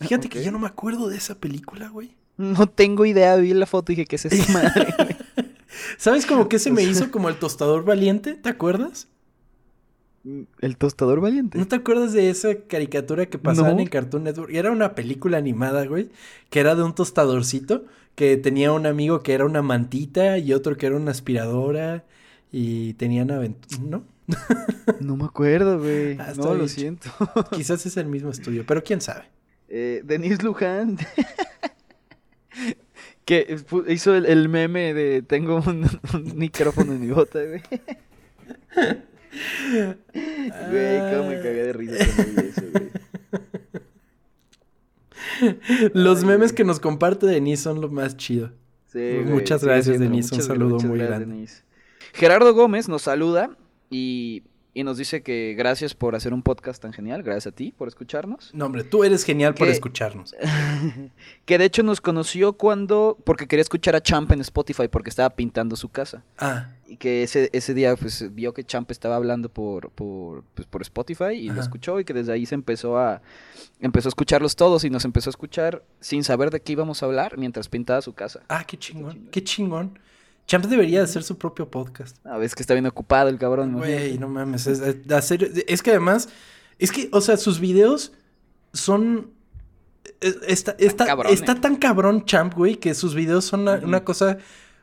[0.00, 2.16] Fíjate que yo no me acuerdo de esa película, güey.
[2.36, 4.86] No tengo idea, vi la foto y dije, ¿qué es esa madre?
[5.96, 8.34] ¿Sabes como que se me hizo como el tostador valiente?
[8.34, 9.08] ¿Te acuerdas?
[10.60, 11.56] ¿El tostador valiente?
[11.56, 14.52] ¿No te acuerdas de esa caricatura que pasaban en Cartoon Network?
[14.52, 16.10] Y era una película animada, güey,
[16.50, 17.84] que era de un tostadorcito
[18.16, 22.04] que tenía un amigo que era una mantita y otro que era una aspiradora
[22.50, 24.04] y tenían aventuras, ¿no?
[25.00, 26.18] no me acuerdo, güey.
[26.18, 27.08] Ah, no, lo siento.
[27.52, 29.24] Quizás es el mismo estudio, pero quién sabe.
[29.68, 30.98] Eh, Denise Luján.
[33.26, 33.58] que
[33.88, 35.84] hizo el, meme de tengo un,
[36.34, 37.60] micrófono en mi bota, güey.
[40.70, 42.90] Güey, cómo me cagué de risa con eso, güey.
[45.92, 48.52] Los memes que nos comparte Denise son lo más chido.
[48.86, 50.34] Sí, muchas gracias, Denise.
[50.34, 51.48] Un saludo muy grande.
[52.14, 53.50] Gerardo Gómez nos saluda
[53.90, 54.44] y,
[54.84, 58.50] nos dice que gracias por hacer un podcast tan genial, gracias a ti por escucharnos.
[58.52, 60.34] No, hombre, tú eres genial por escucharnos.
[61.44, 65.30] que de hecho nos conoció cuando, porque quería escuchar a Champ en Spotify porque estaba
[65.30, 66.22] pintando su casa.
[66.38, 66.72] Ah.
[66.86, 70.82] Y que ese, ese día pues vio que Champ estaba hablando por, por, pues, por
[70.82, 73.22] Spotify y lo escuchó y que desde ahí se empezó a,
[73.80, 77.06] empezó a escucharlos todos y nos empezó a escuchar sin saber de qué íbamos a
[77.06, 78.42] hablar mientras pintaba su casa.
[78.48, 79.98] Ah, qué chingón, qué chingón.
[80.46, 82.24] Champ debería hacer su propio podcast.
[82.24, 83.72] A ver, es que está bien ocupado el cabrón.
[83.74, 84.66] Güey, no mames.
[84.66, 86.28] Es, es que además,
[86.78, 88.12] es que, o sea, sus videos
[88.72, 89.30] son...
[90.20, 94.38] Está, está, está tan cabrón Champ, güey, que sus videos son una, cosa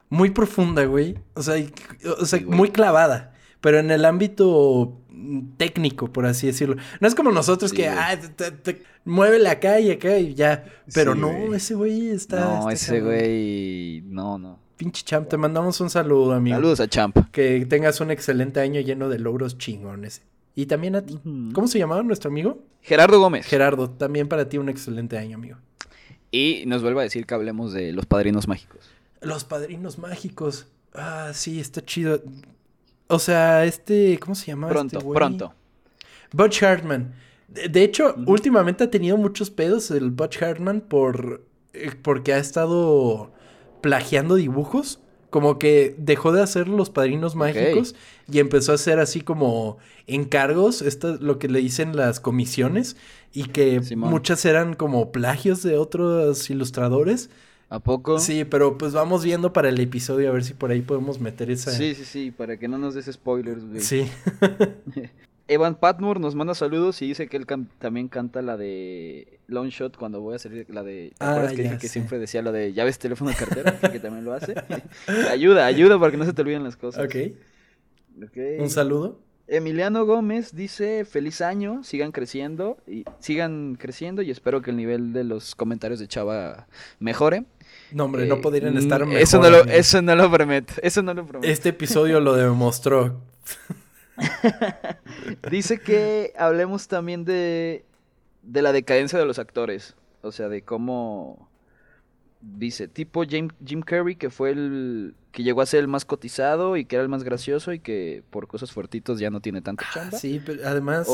[0.10, 1.18] muy profunda, güey.
[1.34, 1.56] O sea,
[2.20, 3.34] o sea muy clavada.
[3.62, 5.00] Pero en el ámbito
[5.56, 6.76] técnico, por así decirlo.
[7.00, 10.66] No es como nosotros que, ah, te, muévele acá y acá y ya.
[10.94, 12.42] Pero no, ese güey está...
[12.42, 14.02] No, ese güey...
[14.02, 14.63] No, no.
[14.84, 16.58] Pinche Champ, te mandamos un saludo, amigo.
[16.58, 17.16] Saludos a Champ.
[17.32, 20.24] Que tengas un excelente año lleno de logros chingones.
[20.56, 21.18] Y también a ti.
[21.54, 22.62] ¿Cómo se llamaba nuestro amigo?
[22.82, 23.46] Gerardo Gómez.
[23.46, 25.58] Gerardo, también para ti un excelente año, amigo.
[26.32, 28.90] Y nos vuelve a decir que hablemos de los padrinos mágicos.
[29.22, 30.68] Los padrinos mágicos.
[30.94, 32.22] Ah, sí, está chido.
[33.08, 34.68] O sea, este, ¿cómo se llama?
[34.68, 35.54] Pronto, este pronto.
[36.34, 37.14] Butch Hartman.
[37.48, 43.32] De, hecho, últimamente ha tenido muchos pedos el Butch Hartman por eh, porque ha estado
[43.84, 45.00] plagiando dibujos.
[45.30, 47.96] Como que dejó de hacer los padrinos mágicos
[48.32, 52.98] y empezó a hacer así como encargos, esto es lo que le dicen las comisiones,
[53.34, 57.32] y que muchas eran como plagios de otros ilustradores.
[57.70, 58.20] ¿A poco?
[58.20, 61.50] Sí, pero pues vamos viendo para el episodio a ver si por ahí podemos meter
[61.50, 61.72] esa.
[61.72, 63.82] Sí, sí, sí, para que no nos des spoilers, güey.
[63.82, 64.08] Sí.
[65.48, 67.46] Evan Patmore nos manda saludos y dice que él
[67.78, 71.78] también canta la de Long Shot cuando voy a salir la de ¿te ah, que,
[71.78, 73.78] que siempre decía lo de llaves, teléfono, cartera?
[73.92, 74.56] que también lo hace.
[75.30, 77.06] ayuda, ayuda para que no se te olviden las cosas.
[77.06, 77.16] Ok.
[78.60, 79.20] Un saludo.
[79.48, 85.12] Emiliano Gómez dice, feliz año, sigan creciendo y sigan creciendo y espero que el nivel
[85.12, 86.68] de los comentarios de Chava
[87.00, 87.44] mejore.
[87.92, 89.22] No, hombre, no eh, podrían estar mejor.
[89.22, 91.52] Eso no, lo, eso no lo prometo, eso no lo prometo.
[91.52, 93.22] Este episodio lo demostró.
[95.50, 97.86] dice que hablemos también de,
[98.42, 101.50] de la decadencia de los actores, o sea, de cómo
[102.44, 106.78] dice, tipo Jim, Jim Carrey, que fue el que llegó a ser el más cotizado
[106.78, 109.86] y que era el más gracioso y que por cosas fuertitos ya no tiene tanta
[109.88, 110.18] ah, chamba.
[110.20, 111.08] sí, pero además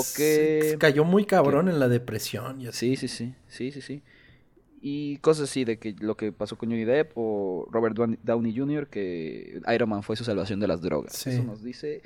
[0.78, 2.60] cayó muy cabrón en la depresión.
[2.60, 4.02] Y Sí, sí, sí, sí, sí, sí.
[4.82, 8.88] Y cosas así de que lo que pasó con Johnny Depp o Robert Downey Jr.,
[8.88, 11.28] que Iron Man fue su salvación de las drogas.
[11.28, 12.02] Eso nos dice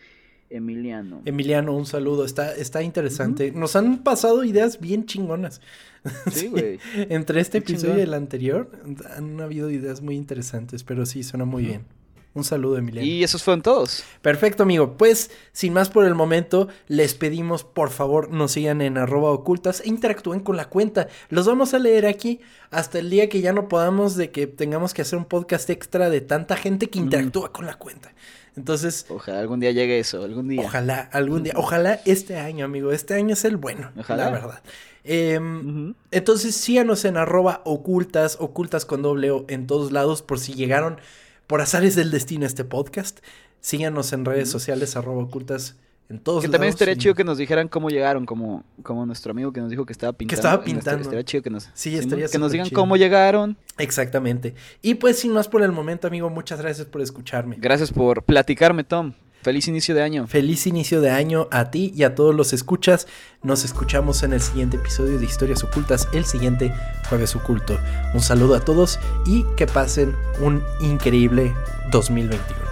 [0.54, 1.22] Emiliano.
[1.26, 2.26] Emiliano, un saludo.
[2.26, 3.52] Está, está interesante.
[3.52, 5.62] Nos han pasado ideas bien chingonas.
[6.32, 6.80] Sí, güey.
[7.10, 8.70] Entre este episodio y el anterior
[9.18, 11.86] han habido ideas muy interesantes, pero sí, suena muy bien.
[12.36, 13.08] Un saludo, Emiliano.
[13.08, 14.04] Y esos fueron todos.
[14.22, 14.98] Perfecto, amigo.
[14.98, 19.82] Pues, sin más por el momento, les pedimos, por favor, nos sigan en arroba ocultas
[19.82, 21.08] e interactúen con la cuenta.
[21.30, 22.40] Los vamos a leer aquí
[22.72, 26.10] hasta el día que ya no podamos de que tengamos que hacer un podcast extra
[26.10, 28.14] de tanta gente que interactúa con la cuenta.
[28.56, 29.06] Entonces.
[29.10, 30.62] Ojalá algún día llegue eso, algún día.
[30.62, 31.54] Ojalá, algún día.
[31.56, 32.92] Ojalá este año, amigo.
[32.92, 34.26] Este año es el bueno, ojalá.
[34.26, 34.64] la verdad.
[35.04, 40.54] Em, entonces síganos en arroba ocultas, ocultas con doble O en todos lados, por si
[40.54, 40.98] llegaron
[41.46, 43.20] por azares del destino a este podcast.
[43.60, 45.76] Síganos en redes sociales, arroba ocultas
[46.42, 49.70] que también estaría chido que nos dijeran cómo llegaron, como, como nuestro amigo que nos
[49.70, 50.30] dijo que estaba pintando.
[50.30, 51.02] Que estaba pintando.
[51.02, 53.58] Estaría chido que nos, sí, estaría que nos digan cómo llegaron.
[53.78, 54.56] Exactamente.
[54.82, 57.58] Y pues sin más por el momento, amigo, muchas gracias por escucharme.
[57.60, 59.14] Gracias por platicarme, Tom.
[59.44, 60.26] Feliz inicio de año.
[60.26, 63.08] Feliz inicio de año a ti y a todos los escuchas.
[63.42, 66.74] Nos escuchamos en el siguiente episodio de Historias Ocultas, el siguiente
[67.10, 67.78] jueves oculto.
[68.14, 71.54] Un saludo a todos y que pasen un increíble
[71.92, 72.63] 2021.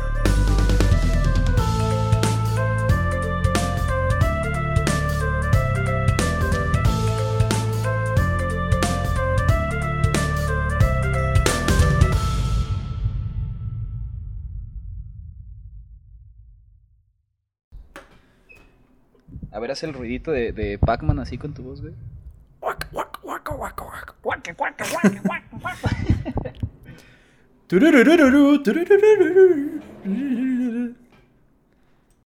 [19.52, 21.93] A ver, haz el ruidito de, de Pac-Man así con tu voz, güey.